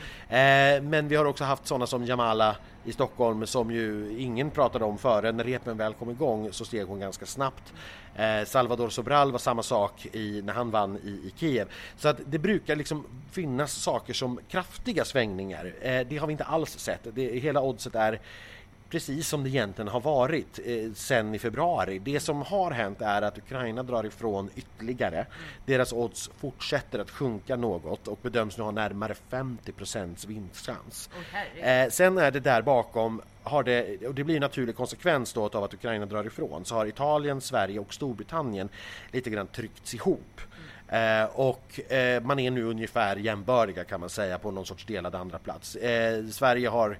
Men 0.81 1.07
vi 1.11 1.17
har 1.17 1.25
också 1.25 1.43
haft 1.43 1.67
sådana 1.67 1.87
som 1.87 2.05
Jamala 2.05 2.55
i 2.85 2.91
Stockholm 2.91 3.47
som 3.47 3.71
ju 3.71 4.15
ingen 4.17 4.51
pratade 4.51 4.85
om 4.85 4.97
före. 4.97 5.31
När 5.31 5.43
repen 5.43 5.77
väl 5.77 5.93
kom 5.93 6.09
igång 6.09 6.49
så 6.51 6.65
steg 6.65 6.87
hon 6.87 6.99
ganska 6.99 7.25
snabbt. 7.25 7.73
Eh, 8.15 8.45
Salvador 8.45 8.89
Sobral 8.89 9.31
var 9.31 9.39
samma 9.39 9.63
sak 9.63 10.07
i, 10.11 10.41
när 10.41 10.53
han 10.53 10.71
vann 10.71 10.97
i, 10.97 11.09
i 11.09 11.33
Kiev. 11.37 11.67
Så 11.97 12.07
att 12.07 12.17
det 12.25 12.39
brukar 12.39 12.75
liksom 12.75 13.05
finnas 13.31 13.73
saker 13.73 14.13
som 14.13 14.39
kraftiga 14.49 15.05
svängningar. 15.05 15.73
Eh, 15.81 16.07
det 16.09 16.17
har 16.17 16.27
vi 16.27 16.31
inte 16.31 16.43
alls 16.43 16.79
sett. 16.79 17.07
Det, 17.13 17.39
hela 17.39 17.61
oddset 17.61 17.95
är 17.95 18.19
precis 18.91 19.27
som 19.27 19.43
det 19.43 19.49
egentligen 19.49 19.87
har 19.87 20.01
varit 20.01 20.59
eh, 20.65 20.91
sen 20.95 21.35
i 21.35 21.39
februari. 21.39 21.99
Det 21.99 22.19
som 22.19 22.41
har 22.41 22.71
hänt 22.71 23.01
är 23.01 23.21
att 23.21 23.37
Ukraina 23.37 23.83
drar 23.83 24.05
ifrån 24.05 24.49
ytterligare. 24.55 25.25
Deras 25.65 25.93
odds 25.93 26.29
fortsätter 26.37 26.99
att 26.99 27.09
sjunka 27.09 27.55
något 27.55 28.07
och 28.07 28.19
bedöms 28.21 28.57
nu 28.57 28.63
ha 28.63 28.71
närmare 28.71 29.15
50 29.29 29.71
vinstchans. 30.27 31.09
Oh, 31.13 31.67
eh, 31.67 31.89
sen 31.89 32.17
är 32.17 32.31
det 32.31 32.39
där 32.39 32.61
bakom 32.61 33.21
har 33.43 33.63
det, 33.63 34.07
och 34.07 34.15
det 34.15 34.23
blir 34.23 34.35
en 34.35 34.41
naturlig 34.41 34.75
konsekvens 34.75 35.33
då 35.33 35.45
av 35.45 35.63
att 35.63 35.73
Ukraina 35.73 36.05
drar 36.05 36.27
ifrån, 36.27 36.65
så 36.65 36.75
har 36.75 36.85
Italien, 36.85 37.41
Sverige 37.41 37.79
och 37.79 37.93
Storbritannien 37.93 38.69
lite 39.11 39.29
grann 39.29 39.47
tryckts 39.47 39.93
ihop. 39.93 40.41
Eh, 40.91 41.23
och 41.23 41.91
eh, 41.91 42.23
man 42.23 42.39
är 42.39 42.51
nu 42.51 42.63
ungefär 42.63 43.15
jämbördiga 43.15 43.83
kan 43.83 43.99
man 43.99 44.09
säga 44.09 44.37
på 44.37 44.51
någon 44.51 44.65
sorts 44.65 44.85
delad 44.85 45.15
andra 45.15 45.39
plats. 45.39 45.75
Eh, 45.75 46.25
Sverige 46.25 46.69
har 46.69 46.97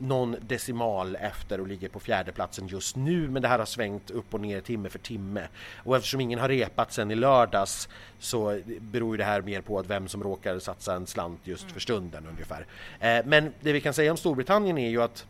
någon 0.00 0.36
decimal 0.40 1.16
efter 1.16 1.60
och 1.60 1.66
ligger 1.66 1.88
på 1.88 2.00
fjärdeplatsen 2.00 2.66
just 2.66 2.96
nu 2.96 3.28
men 3.28 3.42
det 3.42 3.48
här 3.48 3.58
har 3.58 3.66
svängt 3.66 4.10
upp 4.10 4.34
och 4.34 4.40
ner 4.40 4.60
timme 4.60 4.88
för 4.88 4.98
timme. 4.98 5.48
Och 5.76 5.96
eftersom 5.96 6.20
ingen 6.20 6.38
har 6.38 6.48
repat 6.48 6.92
sen 6.92 7.10
i 7.10 7.14
lördags 7.14 7.88
så 8.18 8.60
beror 8.80 9.16
det 9.16 9.24
här 9.24 9.42
mer 9.42 9.60
på 9.60 9.78
att 9.78 9.90
vem 9.90 10.08
som 10.08 10.22
råkar 10.22 10.58
satsa 10.58 10.94
en 10.94 11.06
slant 11.06 11.40
just 11.44 11.72
för 11.72 11.80
stunden 11.80 12.26
ungefär. 12.26 12.66
Eh, 13.00 13.24
men 13.24 13.52
det 13.60 13.72
vi 13.72 13.80
kan 13.80 13.94
säga 13.94 14.10
om 14.10 14.16
Storbritannien 14.16 14.78
är 14.78 14.90
ju 14.90 15.02
att 15.02 15.26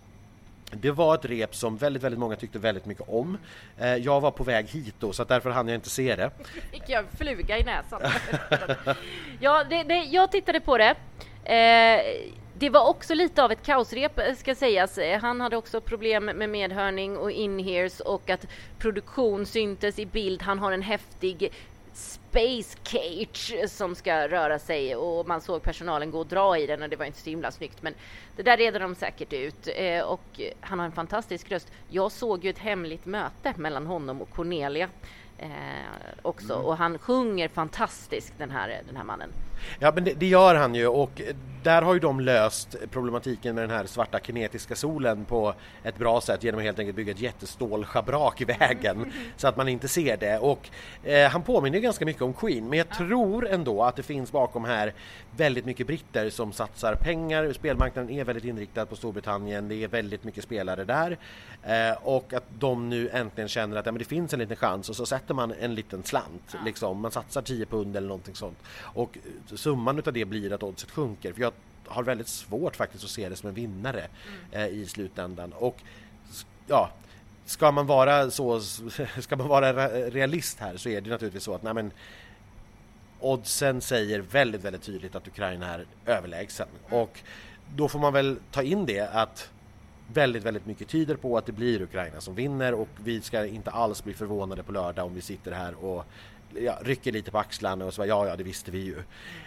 det 0.73 0.91
var 0.91 1.15
ett 1.15 1.25
rep 1.25 1.55
som 1.55 1.77
väldigt, 1.77 2.03
väldigt 2.03 2.19
många 2.19 2.37
tyckte 2.37 2.59
väldigt 2.59 2.87
mycket 2.87 3.09
om. 3.09 3.39
Eh, 3.79 3.97
jag 3.97 4.21
var 4.21 4.31
på 4.31 4.45
väg 4.45 4.69
hit 4.69 4.95
då, 4.99 5.12
så 5.12 5.25
därför 5.25 5.50
hann 5.50 5.69
jag 5.69 5.75
inte 5.75 5.91
se 5.91 6.17
det. 6.17 6.31
Fick 6.71 6.89
jag 6.89 7.05
fluga 7.19 7.59
i 7.59 7.65
näsan? 7.65 8.00
ja, 9.41 9.65
det, 9.71 9.83
det, 9.83 9.95
jag 9.95 10.33
tittade 10.33 10.61
på 10.61 10.79
det. 10.79 10.95
Eh, 11.45 12.00
det 12.61 12.71
var 12.71 12.88
också 12.88 13.14
lite 13.14 13.43
av 13.45 13.52
ett 13.52 13.62
kaosrep 13.62 14.18
eh, 14.18 14.35
ska 14.35 14.55
sägas. 14.55 14.99
Eh, 14.99 15.20
han 15.20 15.40
hade 15.40 15.57
också 15.57 15.81
problem 15.81 16.25
med 16.25 16.51
medhörning 16.51 17.16
och 17.16 17.31
in-ears 17.31 18.01
och 18.01 18.31
att 18.31 18.46
produktion 18.79 19.46
syntes 19.46 19.99
i 19.99 20.07
bild. 20.07 20.42
Han 20.42 20.59
har 20.59 20.73
en 20.73 20.83
häftig 20.83 21.53
Space 21.94 22.79
Cage 22.83 23.55
som 23.68 23.94
ska 23.94 24.29
röra 24.29 24.59
sig 24.59 24.96
och 24.96 25.29
man 25.29 25.40
såg 25.40 25.62
personalen 25.62 26.11
gå 26.11 26.18
och 26.18 26.27
dra 26.27 26.59
i 26.59 26.66
den 26.66 26.83
och 26.83 26.88
det 26.88 26.96
var 26.96 27.05
inte 27.05 27.18
så 27.18 27.31
himla 27.31 27.51
snyggt 27.51 27.83
men 27.83 27.94
det 28.37 28.42
där 28.42 28.57
reder 28.57 28.81
de 28.81 28.94
säkert 28.94 29.33
ut 29.33 29.68
eh, 29.77 30.01
och 30.01 30.40
han 30.61 30.79
har 30.79 30.87
en 30.87 30.92
fantastisk 30.92 31.51
röst. 31.51 31.73
Jag 31.88 32.12
såg 32.12 32.44
ju 32.44 32.51
ett 32.51 32.59
hemligt 32.59 33.07
möte 33.07 33.55
mellan 33.57 33.87
honom 33.87 34.23
och 34.23 34.31
Cornelia 34.31 34.88
också 36.23 36.55
mm. 36.55 36.66
och 36.66 36.77
han 36.77 36.99
sjunger 36.99 37.49
fantastiskt 37.49 38.33
den 38.38 38.51
här, 38.51 38.83
den 38.87 38.96
här 38.96 39.05
mannen. 39.05 39.31
Ja 39.79 39.92
men 39.94 40.05
det, 40.05 40.12
det, 40.12 40.27
gör 40.27 40.55
han 40.55 40.75
ju 40.75 40.87
och 40.87 41.23
där 41.62 41.83
har 41.83 41.94
ju 41.94 42.01
de 42.01 42.20
löst 42.20 42.77
problematiken 42.90 43.55
med 43.55 43.64
den 43.64 43.70
här 43.70 43.87
svarta 43.87 44.18
kinetiska 44.20 44.75
solen 44.75 45.25
på 45.25 45.55
ett 45.83 45.99
bra 45.99 46.20
sätt 46.20 46.44
genom 46.44 46.59
att 46.59 46.64
helt 46.64 46.79
enkelt 46.79 46.96
bygga 46.96 47.12
ett 47.12 47.20
jättestålschabrak 47.20 48.40
i 48.40 48.44
vägen 48.44 49.12
så 49.37 49.49
att 49.49 49.57
man 49.57 49.68
inte 49.68 49.88
ser 49.88 50.16
det 50.16 50.38
och 50.38 50.68
eh, 51.05 51.31
han 51.31 51.42
påminner 51.42 51.79
ganska 51.79 52.05
mycket 52.05 52.23
om 52.23 52.33
Queen 52.33 52.68
men 52.68 52.79
jag 52.79 52.88
tror 52.88 53.49
ändå 53.49 53.83
att 53.83 53.96
det 53.96 54.03
finns 54.03 54.33
bakom 54.33 54.64
här 54.64 54.92
väldigt 55.37 55.64
mycket 55.64 55.87
britter 55.87 56.31
som 56.31 56.53
satsar 56.53 56.94
pengar. 56.94 57.53
Spelmarknaden 57.53 58.11
är 58.11 58.25
väldigt 58.25 58.44
inriktad 58.44 58.87
på 58.87 58.96
Storbritannien. 58.96 59.68
Det 59.68 59.85
är 59.85 59.88
väldigt 59.88 60.25
mycket 60.25 60.44
spelare 60.44 60.85
där 60.85 61.18
eh, 61.62 61.96
och 62.03 62.33
att 62.33 62.44
de 62.59 62.88
nu 62.88 63.09
äntligen 63.09 63.49
känner 63.49 63.77
att 63.77 63.87
ja, 63.87 63.92
men 63.92 63.99
det 63.99 64.05
finns 64.05 64.33
en 64.33 64.38
liten 64.38 64.57
chans 64.57 64.88
och 64.88 64.96
så 64.96 65.07
sätter 65.07 65.35
man 65.35 65.55
en 65.61 65.75
liten 65.75 66.03
slant. 66.03 66.57
Liksom. 66.64 67.01
Man 67.01 67.11
satsar 67.11 67.42
10 67.42 67.66
pund 67.66 67.96
eller 67.96 68.09
någonting 68.09 68.35
sånt 68.35 68.59
och 68.83 69.18
summan 69.57 69.99
utav 69.99 70.13
det 70.13 70.25
blir 70.25 70.53
att 70.53 70.63
oddset 70.63 70.91
sjunker. 70.91 71.33
För 71.33 71.41
jag 71.41 71.53
har 71.87 72.03
väldigt 72.03 72.29
svårt 72.29 72.77
faktiskt 72.77 73.05
att 73.05 73.11
se 73.11 73.29
det 73.29 73.37
som 73.37 73.49
en 73.49 73.55
vinnare 73.55 74.07
mm. 74.53 74.63
eh, 74.63 74.79
i 74.81 74.87
slutändan. 74.87 75.53
Och 75.53 75.77
ja, 76.67 76.91
ska 77.45 77.71
man 77.73 77.87
vara 77.87 78.31
så, 78.31 78.61
ska 79.21 79.37
man 79.37 79.49
vara 79.49 79.89
realist 80.11 80.59
här 80.59 80.77
så 80.77 80.89
är 80.89 81.01
det 81.01 81.11
naturligtvis 81.11 81.43
så 81.43 81.55
att 81.55 81.63
nej 81.63 81.75
men, 81.75 81.91
oddsen 83.21 83.81
säger 83.81 84.21
väldigt, 84.21 84.65
väldigt 84.65 84.83
tydligt 84.83 85.15
att 85.15 85.29
Ukraina 85.29 85.67
är 85.67 85.87
överlägsen. 86.07 86.69
Mm. 86.89 87.01
Och 87.01 87.21
då 87.77 87.89
får 87.89 87.99
man 87.99 88.13
väl 88.13 88.37
ta 88.51 88.63
in 88.63 88.87
det 88.87 89.01
att 89.01 89.51
väldigt, 90.13 90.43
väldigt 90.43 90.67
mycket 90.67 90.89
tyder 90.89 91.17
på 91.17 91.39
att 91.39 91.47
det 91.47 91.53
blir 91.53 91.83
Ukraina 91.83 92.21
som 92.21 92.35
vinner 92.35 92.75
och 92.75 92.89
vi 92.97 93.21
ska 93.21 93.47
inte 93.47 93.71
alls 93.71 94.05
bli 94.05 94.15
förvånade 94.15 94.63
på 94.63 94.73
lördag 94.73 95.07
om 95.07 95.15
vi 95.15 95.21
sitter 95.21 95.53
här 95.53 95.85
och 95.85 96.05
ja, 96.55 96.79
rycker 96.83 97.13
lite 97.13 97.31
på 97.31 97.39
axlarna 97.39 97.85
och 97.85 97.95
så 97.95 98.07
ja, 98.07 98.27
ja, 98.27 98.37
det 98.37 98.43
visste 98.43 98.71
vi 98.71 98.79
ju. 98.79 98.97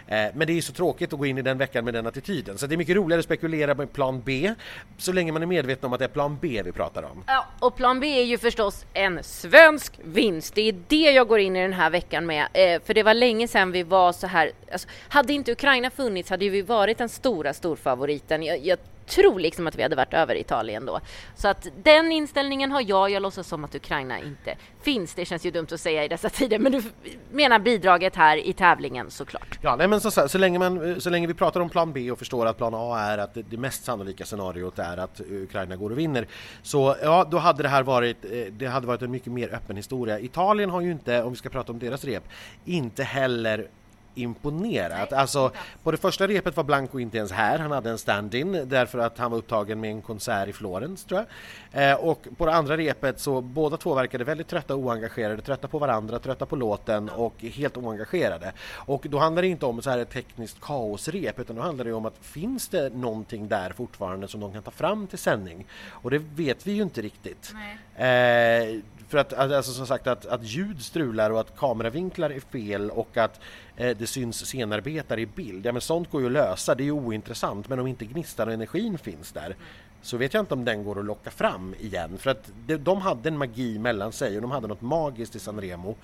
Eh, 0.06 0.30
men 0.34 0.46
det 0.46 0.52
är 0.52 0.60
så 0.62 0.72
tråkigt 0.72 1.12
att 1.12 1.18
gå 1.18 1.26
in 1.26 1.38
i 1.38 1.42
den 1.42 1.58
veckan 1.58 1.84
med 1.84 1.94
den 1.94 2.06
attityden. 2.06 2.58
Så 2.58 2.66
det 2.66 2.74
är 2.74 2.76
mycket 2.76 2.96
roligare 2.96 3.18
att 3.18 3.24
spekulera 3.24 3.74
med 3.74 3.92
plan 3.92 4.22
B, 4.24 4.54
så 4.98 5.12
länge 5.12 5.32
man 5.32 5.42
är 5.42 5.46
medveten 5.46 5.86
om 5.86 5.92
att 5.92 5.98
det 5.98 6.04
är 6.04 6.08
plan 6.08 6.38
B 6.40 6.62
vi 6.64 6.72
pratar 6.72 7.02
om. 7.02 7.24
Ja, 7.26 7.46
och 7.60 7.76
plan 7.76 8.00
B 8.00 8.06
är 8.06 8.24
ju 8.24 8.38
förstås 8.38 8.84
en 8.92 9.22
svensk 9.22 9.92
vinst. 10.04 10.54
Det 10.54 10.68
är 10.68 10.74
det 10.88 11.10
jag 11.10 11.28
går 11.28 11.38
in 11.38 11.56
i 11.56 11.62
den 11.62 11.72
här 11.72 11.90
veckan 11.90 12.26
med. 12.26 12.46
Eh, 12.52 12.82
för 12.82 12.94
det 12.94 13.02
var 13.02 13.14
länge 13.14 13.48
sedan 13.48 13.72
vi 13.72 13.82
var 13.82 14.12
så 14.12 14.26
här, 14.26 14.52
alltså, 14.72 14.88
hade 15.08 15.32
inte 15.32 15.52
Ukraina 15.52 15.90
funnits 15.90 16.30
hade 16.30 16.48
vi 16.48 16.62
varit 16.62 16.98
den 16.98 17.08
stora 17.08 17.52
storfavoriten. 17.52 18.42
Jag, 18.42 18.58
jag 18.66 18.78
tro 19.06 19.38
liksom 19.38 19.66
att 19.66 19.76
vi 19.76 19.82
hade 19.82 19.96
varit 19.96 20.14
över 20.14 20.34
Italien 20.34 20.86
då. 20.86 21.00
Så 21.36 21.48
att 21.48 21.68
den 21.82 22.12
inställningen 22.12 22.72
har 22.72 22.84
jag. 22.88 23.10
Jag 23.10 23.22
låtsas 23.22 23.48
som 23.48 23.64
att 23.64 23.74
Ukraina 23.74 24.18
inte 24.18 24.56
finns. 24.82 25.14
Det 25.14 25.24
känns 25.24 25.46
ju 25.46 25.50
dumt 25.50 25.66
att 25.72 25.80
säga 25.80 26.04
i 26.04 26.08
dessa 26.08 26.28
tider, 26.30 26.58
men 26.58 26.72
du 26.72 26.82
menar 27.30 27.58
bidraget 27.58 28.16
här 28.16 28.36
i 28.36 28.52
tävlingen 28.52 29.10
såklart. 29.10 29.58
Ja, 29.62 29.76
nej, 29.76 29.88
men 29.88 30.00
så, 30.00 30.28
så, 30.28 30.38
länge 30.38 30.58
man, 30.58 31.00
så 31.00 31.10
länge 31.10 31.26
vi 31.26 31.34
pratar 31.34 31.60
om 31.60 31.68
plan 31.68 31.92
B 31.92 32.10
och 32.10 32.18
förstår 32.18 32.46
att 32.46 32.56
plan 32.56 32.72
A 32.76 32.98
är 32.98 33.18
att 33.18 33.34
det, 33.34 33.42
det 33.42 33.56
mest 33.56 33.84
sannolika 33.84 34.24
scenariot 34.24 34.78
är 34.78 34.96
att 34.96 35.20
Ukraina 35.30 35.76
går 35.76 35.90
och 35.90 35.98
vinner, 35.98 36.26
så 36.62 36.96
ja, 37.02 37.28
då 37.30 37.38
hade 37.38 37.62
det 37.62 37.68
här 37.68 37.82
varit, 37.82 38.24
eh, 38.24 38.30
det 38.30 38.66
hade 38.66 38.86
varit 38.86 39.02
en 39.02 39.10
mycket 39.10 39.32
mer 39.32 39.54
öppen 39.54 39.76
historia. 39.76 40.20
Italien 40.20 40.70
har 40.70 40.80
ju 40.80 40.90
inte, 40.90 41.22
om 41.22 41.30
vi 41.30 41.36
ska 41.36 41.48
prata 41.48 41.72
om 41.72 41.78
deras 41.78 42.04
rep, 42.04 42.22
inte 42.64 43.02
heller 43.02 43.68
imponerat. 44.14 45.12
Alltså, 45.12 45.50
på 45.82 45.90
det 45.90 45.96
första 45.96 46.28
repet 46.28 46.56
var 46.56 46.64
Blanco 46.64 46.98
inte 46.98 47.16
ens 47.16 47.32
här, 47.32 47.58
han 47.58 47.70
hade 47.70 47.90
en 47.90 47.98
stand-in 47.98 48.62
därför 48.64 48.98
att 48.98 49.18
han 49.18 49.30
var 49.30 49.38
upptagen 49.38 49.80
med 49.80 49.90
en 49.90 50.02
konsert 50.02 50.48
i 50.48 50.52
Florens 50.52 51.04
tror 51.04 51.24
jag. 51.72 51.90
Eh, 51.90 51.96
och 51.96 52.26
på 52.36 52.46
det 52.46 52.54
andra 52.54 52.76
repet 52.76 53.20
så 53.20 53.40
båda 53.40 53.76
två 53.76 53.94
verkade 53.94 54.24
väldigt 54.24 54.48
trötta 54.48 54.74
och 54.74 54.80
oengagerade, 54.80 55.42
trötta 55.42 55.68
på 55.68 55.78
varandra, 55.78 56.18
trötta 56.18 56.46
på 56.46 56.56
låten 56.56 57.08
och 57.08 57.34
helt 57.42 57.76
oengagerade. 57.76 58.52
Och 58.72 59.06
då 59.08 59.18
handlar 59.18 59.42
det 59.42 59.48
inte 59.48 59.66
om 59.66 59.82
så 59.82 59.90
här 59.90 59.98
ett 59.98 60.10
tekniskt 60.10 60.60
kaosrep 60.60 61.38
utan 61.38 61.56
då 61.56 61.62
handlar 61.62 61.84
det 61.84 61.92
om 61.92 62.06
att 62.06 62.18
finns 62.20 62.68
det 62.68 62.94
någonting 62.94 63.48
där 63.48 63.70
fortfarande 63.70 64.28
som 64.28 64.40
de 64.40 64.52
kan 64.52 64.62
ta 64.62 64.70
fram 64.70 65.06
till 65.06 65.18
sändning? 65.18 65.66
Och 65.88 66.10
det 66.10 66.18
vet 66.18 66.66
vi 66.66 66.72
ju 66.72 66.82
inte 66.82 67.02
riktigt. 67.02 67.54
Eh, 67.96 68.80
för 69.08 69.18
att 69.18 69.32
alltså, 69.32 69.72
som 69.72 69.86
sagt 69.86 70.06
att, 70.06 70.26
att 70.26 70.42
ljud 70.42 70.82
strular 70.82 71.30
och 71.30 71.40
att 71.40 71.56
kameravinklar 71.56 72.30
är 72.30 72.40
fel 72.40 72.90
och 72.90 73.16
att 73.16 73.40
eh, 73.76 73.96
det 73.96 74.06
syns 74.06 74.46
scenarbetare 74.46 75.20
i 75.20 75.26
bild. 75.26 75.66
Ja 75.66 75.72
men 75.72 75.80
sånt 75.80 76.10
går 76.10 76.20
ju 76.20 76.26
att 76.26 76.32
lösa, 76.32 76.74
det 76.74 76.82
är 76.82 76.84
ju 76.84 76.92
ointressant 76.92 77.68
men 77.68 77.78
om 77.78 77.86
inte 77.86 78.04
gnistan 78.04 78.48
och 78.48 78.54
energin 78.54 78.98
finns 78.98 79.32
där 79.32 79.56
så 80.02 80.16
vet 80.16 80.34
jag 80.34 80.42
inte 80.42 80.54
om 80.54 80.64
den 80.64 80.84
går 80.84 80.98
att 80.98 81.04
locka 81.04 81.30
fram 81.30 81.74
igen 81.80 82.18
för 82.18 82.30
att 82.30 82.52
de, 82.66 82.76
de 82.76 83.00
hade 83.00 83.28
en 83.28 83.38
magi 83.38 83.78
mellan 83.78 84.12
sig 84.12 84.36
och 84.36 84.42
de 84.42 84.50
hade 84.50 84.66
något 84.66 84.80
magiskt 84.80 85.36
i 85.36 85.38
Sanremo 85.38 85.96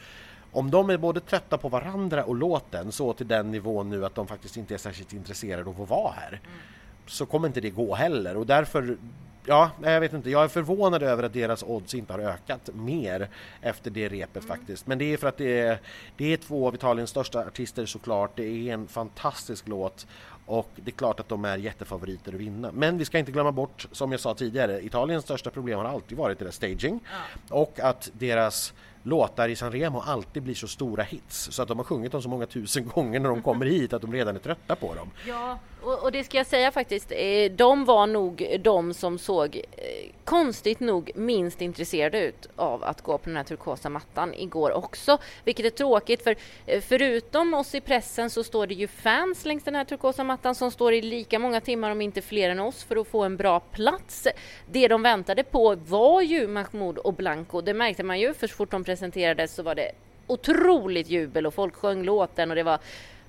om 0.53 0.71
de 0.71 0.91
är 0.91 0.97
både 0.97 1.21
trötta 1.21 1.59
på 1.59 1.69
varandra 1.69 2.25
och 2.25 2.35
låten 2.35 2.93
så 2.93 3.13
till 3.13 3.29
den 3.29 3.51
nivån 3.51 3.91
nu 3.91 4.07
att 4.07 4.15
de 4.15 4.27
faktiskt 4.27 4.57
inte 4.57 4.75
är 4.75 4.79
särskilt 4.79 5.13
intresserade 5.13 5.71
av 5.71 5.83
att 5.83 5.89
vara 5.89 6.13
här 6.13 6.29
mm. 6.29 6.61
så 7.07 7.27
kommer 7.27 7.49
inte 7.49 7.61
det 7.61 7.71
gå 7.71 7.95
heller 7.95 8.37
och 8.37 8.47
därför 8.47 8.97
Ja, 9.47 9.71
jag 9.83 10.01
vet 10.01 10.13
inte. 10.13 10.31
Jag 10.31 10.45
är 10.45 10.49
förvånad 10.49 11.03
över 11.03 11.23
att 11.23 11.33
deras 11.33 11.63
odds 11.63 11.95
inte 11.95 12.13
har 12.13 12.21
ökat 12.21 12.71
mer 12.75 13.29
efter 13.61 13.91
det 13.91 14.09
repet 14.09 14.45
mm. 14.45 14.57
faktiskt. 14.57 14.87
Men 14.87 14.99
det 14.99 15.13
är 15.13 15.17
för 15.17 15.29
att 15.29 15.37
det 15.37 15.59
är, 15.61 15.79
det 16.17 16.33
är 16.33 16.37
två 16.37 16.69
av 16.69 16.75
Italiens 16.75 17.11
största 17.11 17.47
artister 17.47 17.87
såklart. 17.87 18.31
Det 18.37 18.45
är 18.45 18.75
en 18.75 18.89
fantastisk 18.89 19.69
låt 19.69 20.07
och 20.47 20.71
det 20.77 20.91
är 20.91 20.95
klart 20.95 21.21
att 21.21 21.29
de 21.29 21.45
är 21.45 21.57
jättefavoriter 21.57 22.33
att 22.33 22.41
vinna. 22.41 22.73
Men 22.73 22.99
vi 22.99 23.05
ska 23.05 23.19
inte 23.19 23.33
glömma 23.33 23.53
bort, 23.53 23.87
som 23.93 24.13
jag 24.13 24.21
sa 24.21 24.35
tidigare, 24.35 24.85
Italiens 24.85 25.25
största 25.25 25.51
problem 25.51 25.79
har 25.79 25.85
alltid 25.85 26.19
varit 26.19 26.39
deras 26.39 26.55
staging 26.55 27.01
ja. 27.05 27.57
och 27.57 27.81
att 27.81 28.11
deras 28.13 28.73
låtar 29.03 29.49
i 29.49 29.57
Sanremo 29.57 30.01
alltid 30.01 30.43
blir 30.43 30.55
så 30.55 30.69
stora 30.69 31.03
hits 31.03 31.49
så 31.53 31.63
att 31.63 31.69
de 31.69 31.79
har 31.79 31.85
sjungit 31.85 32.13
dem 32.13 32.23
så 32.23 32.29
många 32.29 32.47
tusen 32.47 32.89
gånger 32.95 33.21
när 33.21 33.29
de 33.29 33.43
kommer 33.43 33.67
hit 33.67 33.93
att 33.93 34.03
de 34.03 34.13
redan 34.13 34.37
är 34.37 34.41
trötta 34.41 34.77
på 34.77 34.95
dem. 34.95 35.11
Ja, 35.27 35.59
och, 35.83 36.03
och 36.03 36.13
det 36.13 36.25
ska 36.25 36.37
jag 36.37 36.47
säga 36.47 36.71
faktiskt, 36.71 37.13
eh, 37.13 37.53
de 37.53 37.85
var 37.85 38.07
nog 38.07 38.59
de 38.61 38.95
som 38.95 39.19
såg 39.19 39.57
eh, 39.57 40.11
konstigt 40.25 40.81
nog 40.81 41.11
minst 41.15 41.61
intresserade 41.61 42.21
ut 42.21 42.49
av 42.57 42.85
att 42.85 43.03
gå 43.03 43.19
på 43.19 43.25
den 43.25 43.37
här 43.37 43.45
turkosa 43.45 43.89
mattan 43.89 44.35
igår 44.35 44.73
också, 44.73 45.19
vilket 45.45 45.67
är 45.67 45.71
tråkigt 45.71 46.25
för 46.25 46.37
eh, 46.67 46.81
förutom 46.81 47.55
oss 47.55 47.75
i 47.75 47.81
pressen 47.81 48.31
så 48.31 48.45
står 48.45 48.67
det 48.67 48.75
ju 48.75 48.89
fans 48.89 49.45
längs 49.45 49.65
den 49.65 49.75
här 49.75 49.85
turkosa 49.85 50.25
mattan 50.25 50.55
som 50.55 50.71
står 50.71 50.93
i 50.93 51.03
lika 51.03 51.39
många 51.39 51.61
timmar 51.61 51.91
om 51.91 52.01
inte 52.01 52.23
fler 52.23 52.51
än 52.51 52.61
oss 52.61 52.85
för 52.85 52.97
att 52.97 53.09
få 53.09 53.23
en 53.23 53.37
bra 53.37 53.61
plats. 53.61 54.29
Det 54.71 54.89
de 54.89 55.03
väntade 55.03 55.45
på 55.45 55.75
var 55.75 56.23
ju 56.23 56.49
Mahmoud 56.49 56.99
och 56.99 57.15
Blanco, 57.15 57.61
det 57.61 57.75
märkte 57.75 58.03
man 58.03 58.21
ju 58.21 58.35
för 58.35 58.47
så 58.47 58.55
fort 58.55 58.71
de 58.71 58.85
presenterades 58.85 59.55
så 59.55 59.63
var 59.63 59.75
det 59.75 59.93
otroligt 60.27 61.09
jubel 61.09 61.47
och 61.47 61.55
folk 61.55 61.75
sjöng 61.75 62.03
låten 62.03 62.51
och 62.51 62.57
det 62.57 62.63
var 62.63 62.79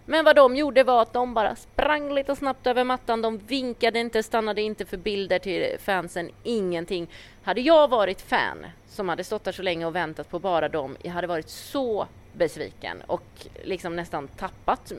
men 0.06 0.26
vad 0.26 0.36
de 0.36 0.56
gjorde 0.56 0.84
var 0.84 1.02
att 1.02 1.14
de 1.14 1.34
bara 1.34 1.56
sprang 1.56 2.14
lite 2.14 2.36
snabbt 2.36 2.68
över 2.68 2.84
mattan. 2.84 3.22
De 3.22 3.38
vinkade 3.38 4.00
inte, 4.00 4.24
stannade 4.24 4.62
inte 4.62 4.86
för 4.86 4.98
bilder 4.98 5.40
till 5.40 5.78
fansen, 5.80 6.30
ingenting. 6.44 7.08
Hade 7.44 7.62
jag 7.62 7.88
varit 7.88 8.22
fan 8.22 8.66
som 8.88 9.10
hade 9.10 9.24
stått 9.24 9.44
där 9.44 9.52
så 9.52 9.62
länge 9.62 9.86
och 9.86 9.96
väntat 9.96 10.30
på 10.30 10.40
bara 10.40 10.70
dem, 10.70 10.98
jag 11.02 11.12
hade 11.12 11.28
varit 11.28 11.50
så 11.50 12.08
besviken 12.34 13.02
och 13.08 13.48
liksom 13.64 13.96
nästan 13.96 14.28
tappat 14.28 14.92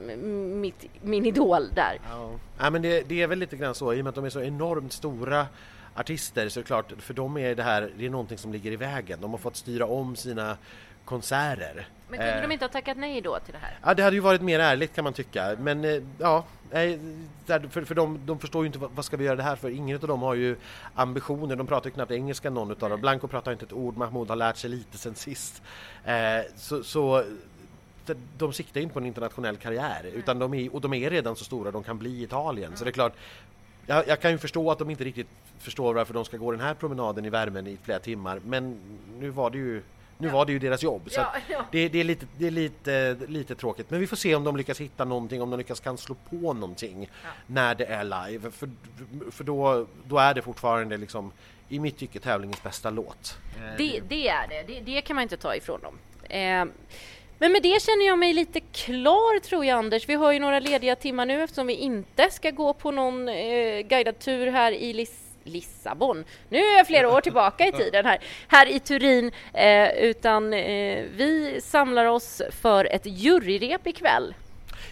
mitt, 0.55 0.87
min 1.03 1.27
idol 1.27 1.69
där. 1.75 2.01
Ja, 2.11 2.31
ja 2.59 2.71
men 2.71 2.83
det, 2.83 3.09
det, 3.09 3.23
är 3.23 3.27
väl 3.27 3.39
lite 3.39 3.57
grann 3.57 3.75
så, 3.75 3.95
i 3.95 4.01
och 4.01 4.05
med 4.05 4.09
att 4.09 4.15
de 4.15 4.25
är 4.25 4.31
så 4.31 4.41
enormt 4.41 4.93
stora 4.93 5.47
artister 5.95 6.49
så 6.49 6.61
är 6.61 6.63
det 6.63 6.67
klart, 6.67 6.93
för 6.99 7.15
dem 7.15 7.37
är 7.37 7.55
det 7.55 7.63
här, 7.63 7.93
det 7.97 8.07
är 8.07 8.11
någonting 8.11 8.39
som 8.39 8.53
ligger 8.53 8.73
i 8.73 8.77
vägen. 8.77 9.19
De 9.21 9.31
har 9.31 9.39
fått 9.39 9.57
styra 9.57 9.87
om 9.87 10.17
sina 10.17 10.57
konserter. 11.05 11.89
Men 12.09 12.19
kunde 12.19 12.35
eh, 12.35 12.43
de 12.43 12.53
inte 12.53 12.65
ha 12.65 12.71
tackat 12.71 12.97
nej 12.97 13.21
då 13.21 13.39
till 13.39 13.53
det 13.53 13.59
här? 13.59 13.79
Ja, 13.85 13.95
det 13.95 14.03
hade 14.03 14.17
ju 14.17 14.21
varit 14.21 14.43
mer 14.43 14.59
ärligt 14.59 14.95
kan 14.95 15.05
man 15.05 15.13
tycka. 15.13 15.57
Men 15.59 15.85
eh, 15.85 16.03
ja, 16.19 16.45
för, 17.71 17.85
för 17.85 17.95
de, 17.95 18.21
de 18.27 18.39
förstår 18.39 18.63
ju 18.63 18.67
inte 18.67 18.79
vad, 18.79 18.91
vad, 18.91 19.05
ska 19.05 19.17
vi 19.17 19.25
göra 19.25 19.37
det 19.37 19.43
här 19.43 19.57
för. 19.57 19.71
Ingen 19.71 19.97
av 19.97 20.09
dem 20.09 20.23
har 20.23 20.35
ju 20.35 20.57
ambitioner. 20.95 21.57
De 21.57 21.67
pratar 21.67 21.91
ju 21.91 21.95
knappt 21.95 22.13
engelska 22.13 22.51
någon 22.51 22.71
av 22.71 22.91
dem. 22.91 23.01
Blanco 23.01 23.29
pratar 23.29 23.53
inte 23.53 23.65
ett 23.65 23.73
ord. 23.73 23.97
Mahmoud 23.97 24.29
har 24.29 24.37
lärt 24.37 24.57
sig 24.57 24.71
lite 24.71 24.99
sen 24.99 25.15
sist. 25.15 25.63
Eh, 26.05 26.15
så, 26.57 26.83
så 26.83 27.25
de 28.39 28.53
siktar 28.53 28.81
inte 28.81 28.93
på 28.93 28.99
en 29.01 29.07
internationell 29.07 29.57
karriär 29.57 30.11
utan 30.15 30.39
de 30.39 30.55
är, 30.55 30.75
och 30.75 30.81
de 30.81 30.95
är 30.95 31.11
redan 31.11 31.37
så 31.37 31.45
stora 31.45 31.71
de 31.71 31.83
kan 31.83 31.99
bli 31.99 32.11
i 32.11 32.23
Italien. 32.23 32.67
Mm. 32.67 32.77
Så 32.77 32.85
det 32.85 32.91
är 32.91 32.93
klart, 32.93 33.13
jag, 33.87 34.09
jag, 34.09 34.21
kan 34.21 34.31
ju 34.31 34.39
förstå 34.39 34.71
att 34.71 34.79
de 34.79 34.91
inte 34.91 35.05
riktigt 35.05 35.29
förstår 35.59 35.95
varför 35.95 36.15
de 36.15 36.25
ska 36.25 36.37
gå 36.37 36.51
den 36.51 36.61
här 36.61 36.75
promenaden 36.75 37.25
i 37.25 37.31
värmen 37.31 37.67
i 37.67 37.79
flera 37.83 37.99
timmar 37.99 38.41
men 38.45 38.79
nu 39.19 39.31
var 39.31 39.51
det 39.51 39.59
ju 39.59 39.83
nu 40.23 40.29
ja. 40.29 40.35
var 40.35 40.47
det 40.47 40.53
ju 40.53 40.59
deras 40.59 40.83
jobb 40.83 41.11
så 41.11 41.21
ja, 41.21 41.33
ja. 41.49 41.65
Det, 41.71 41.89
det, 41.89 42.01
är, 42.01 42.05
lite, 42.05 42.27
det 42.39 42.47
är 42.47 42.51
lite, 42.51 43.17
lite 43.29 43.55
tråkigt 43.55 43.91
men 43.91 44.01
vi 44.01 44.07
får 44.07 44.17
se 44.17 44.35
om 44.35 44.45
de 44.45 44.57
lyckas 44.57 44.81
hitta 44.81 45.05
någonting, 45.05 45.43
om 45.43 45.51
de 45.51 45.59
lyckas 45.59 45.81
kan 45.81 45.99
slå 45.99 46.15
på 46.31 46.53
någonting 46.53 47.11
när 47.47 47.75
det 47.75 47.85
är 47.85 48.05
live 48.05 48.51
för, 48.51 48.69
för 49.31 49.45
då, 49.45 49.87
då 50.05 50.19
är 50.19 50.35
det 50.35 50.43
fortfarande 50.43 50.97
liksom 50.97 51.33
i 51.69 51.79
mitt 51.79 51.99
tycke 51.99 52.21
tävlingens 52.21 52.63
bästa 52.63 52.91
låt. 52.91 53.39
Det, 53.79 54.01
det 54.09 54.29
är 54.29 54.49
det. 54.49 54.63
det, 54.67 54.81
det 54.81 55.01
kan 55.01 55.17
man 55.17 55.23
inte 55.23 55.37
ta 55.37 55.57
ifrån 55.57 55.81
dem. 55.81 55.99
Eh, 56.23 56.65
men 57.39 57.53
med 57.53 57.63
det 57.63 57.83
känner 57.83 58.07
jag 58.07 58.19
mig 58.19 58.33
lite 58.33 58.61
klar 58.61 59.41
tror 59.41 59.65
jag 59.65 59.79
Anders. 59.79 60.09
Vi 60.09 60.15
har 60.15 60.33
ju 60.33 60.39
några 60.39 60.61
lediga 60.61 60.97
timmar 60.97 61.27
nu 61.27 61.43
eftersom 61.43 61.67
vi 61.67 61.75
inte 61.75 62.31
ska 62.31 62.51
gå 62.51 62.73
på 62.73 62.91
någon 62.91 63.29
eh, 63.29 63.81
guidad 63.81 64.19
tur 64.19 64.47
här 64.47 64.73
i 64.73 64.93
Liss 64.93 65.32
Lissabon. 65.45 66.25
Nu 66.49 66.59
är 66.59 66.77
jag 66.77 66.87
flera 66.87 67.09
år 67.09 67.21
tillbaka 67.21 67.67
i 67.67 67.73
tiden 67.83 68.07
här, 68.07 68.19
här 68.49 68.67
i 68.67 68.81
Turin, 68.81 69.31
eh, 69.55 69.91
utan 69.91 70.53
eh, 70.53 71.05
vi 71.17 71.61
samlar 71.63 72.07
oss 72.07 72.43
för 72.51 72.85
ett 72.85 73.07
juryrep 73.07 73.87
ikväll. 73.87 74.35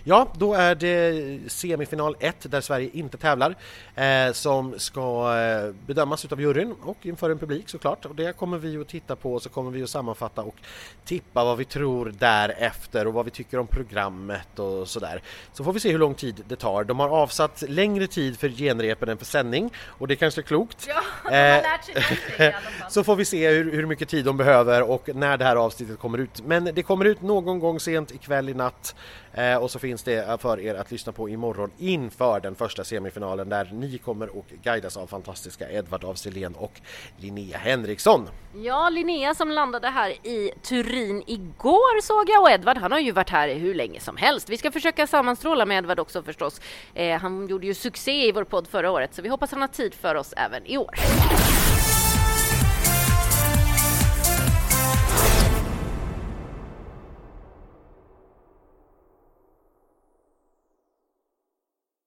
Ja, 0.04 0.28
då 0.38 0.54
är 0.54 0.74
det 0.74 1.50
semifinal 1.50 2.16
1 2.20 2.36
där 2.50 2.60
Sverige 2.60 2.90
inte 2.92 3.16
tävlar 3.16 3.54
eh, 3.94 4.32
som 4.32 4.74
ska 4.78 5.36
eh, 5.36 5.74
bedömas 5.86 6.24
utav 6.24 6.40
juryn 6.40 6.74
och 6.82 7.06
inför 7.06 7.30
en 7.30 7.38
publik 7.38 7.68
såklart. 7.68 8.04
Och 8.04 8.14
det 8.14 8.36
kommer 8.36 8.58
vi 8.58 8.76
att 8.76 8.88
titta 8.88 9.16
på 9.16 9.34
och 9.34 9.42
så 9.42 9.48
kommer 9.48 9.70
vi 9.70 9.82
att 9.82 9.90
sammanfatta 9.90 10.42
och 10.42 10.56
tippa 11.04 11.44
vad 11.44 11.58
vi 11.58 11.64
tror 11.64 12.14
därefter 12.18 13.06
och 13.06 13.14
vad 13.14 13.24
vi 13.24 13.30
tycker 13.30 13.58
om 13.58 13.66
programmet 13.66 14.58
och 14.58 14.88
sådär. 14.88 15.22
Så 15.52 15.64
får 15.64 15.72
vi 15.72 15.80
se 15.80 15.92
hur 15.92 15.98
lång 15.98 16.14
tid 16.14 16.44
det 16.48 16.56
tar. 16.56 16.84
De 16.84 17.00
har 17.00 17.08
avsatt 17.08 17.64
längre 17.68 18.06
tid 18.06 18.38
för 18.38 18.48
genrepen 18.48 19.08
än 19.08 19.18
för 19.18 19.24
sändning 19.24 19.72
och 19.76 20.08
det 20.08 20.16
kanske 20.16 20.40
är 20.40 20.42
klokt. 20.42 20.86
Ja, 20.88 21.02
de 21.24 21.28
har 21.28 21.56
eh, 21.56 21.62
lärt 21.62 21.84
sig 21.84 21.94
någonting 21.94 22.18
i 22.38 22.42
alla 22.42 22.52
fall. 22.52 22.90
Så 22.90 23.04
får 23.04 23.16
vi 23.16 23.24
se 23.24 23.48
hur, 23.48 23.72
hur 23.72 23.86
mycket 23.86 24.08
tid 24.08 24.24
de 24.24 24.36
behöver 24.36 24.82
och 24.82 25.08
när 25.14 25.36
det 25.36 25.44
här 25.44 25.56
avsnittet 25.56 25.98
kommer 25.98 26.18
ut. 26.18 26.42
Men 26.44 26.64
det 26.64 26.82
kommer 26.82 27.04
ut 27.04 27.22
någon 27.22 27.58
gång 27.58 27.80
sent 27.80 28.10
ikväll 28.10 28.48
i 28.48 28.54
natt 28.54 28.94
Eh, 29.34 29.56
och 29.56 29.70
så 29.70 29.78
finns 29.78 30.02
det 30.02 30.14
eh, 30.14 30.38
för 30.38 30.60
er 30.60 30.74
att 30.74 30.90
lyssna 30.90 31.12
på 31.12 31.28
imorgon 31.28 31.70
inför 31.78 32.40
den 32.40 32.54
första 32.54 32.84
semifinalen 32.84 33.48
där 33.48 33.70
ni 33.72 33.98
kommer 33.98 34.36
och 34.36 34.46
guidas 34.62 34.96
av 34.96 35.06
fantastiska 35.06 35.70
Edvard 35.70 36.04
af 36.04 36.26
och 36.56 36.80
Linnea 37.16 37.58
Henriksson. 37.58 38.28
Ja, 38.54 38.88
Linnea 38.88 39.34
som 39.34 39.50
landade 39.50 39.88
här 39.88 40.10
i 40.10 40.52
Turin 40.62 41.22
igår 41.26 42.00
såg 42.02 42.28
jag 42.28 42.42
och 42.42 42.50
Edvard 42.50 42.76
han 42.76 42.92
har 42.92 42.98
ju 42.98 43.12
varit 43.12 43.30
här 43.30 43.54
hur 43.54 43.74
länge 43.74 44.00
som 44.00 44.16
helst. 44.16 44.48
Vi 44.48 44.56
ska 44.56 44.70
försöka 44.70 45.06
sammanstråla 45.06 45.66
med 45.66 45.78
Edvard 45.78 45.98
också 45.98 46.22
förstås. 46.22 46.60
Eh, 46.94 47.20
han 47.20 47.48
gjorde 47.48 47.66
ju 47.66 47.74
succé 47.74 48.28
i 48.28 48.32
vår 48.32 48.44
podd 48.44 48.68
förra 48.68 48.90
året 48.90 49.14
så 49.14 49.22
vi 49.22 49.28
hoppas 49.28 49.52
han 49.52 49.60
har 49.60 49.68
tid 49.68 49.94
för 49.94 50.14
oss 50.14 50.34
även 50.36 50.66
i 50.66 50.78
år. 50.78 50.94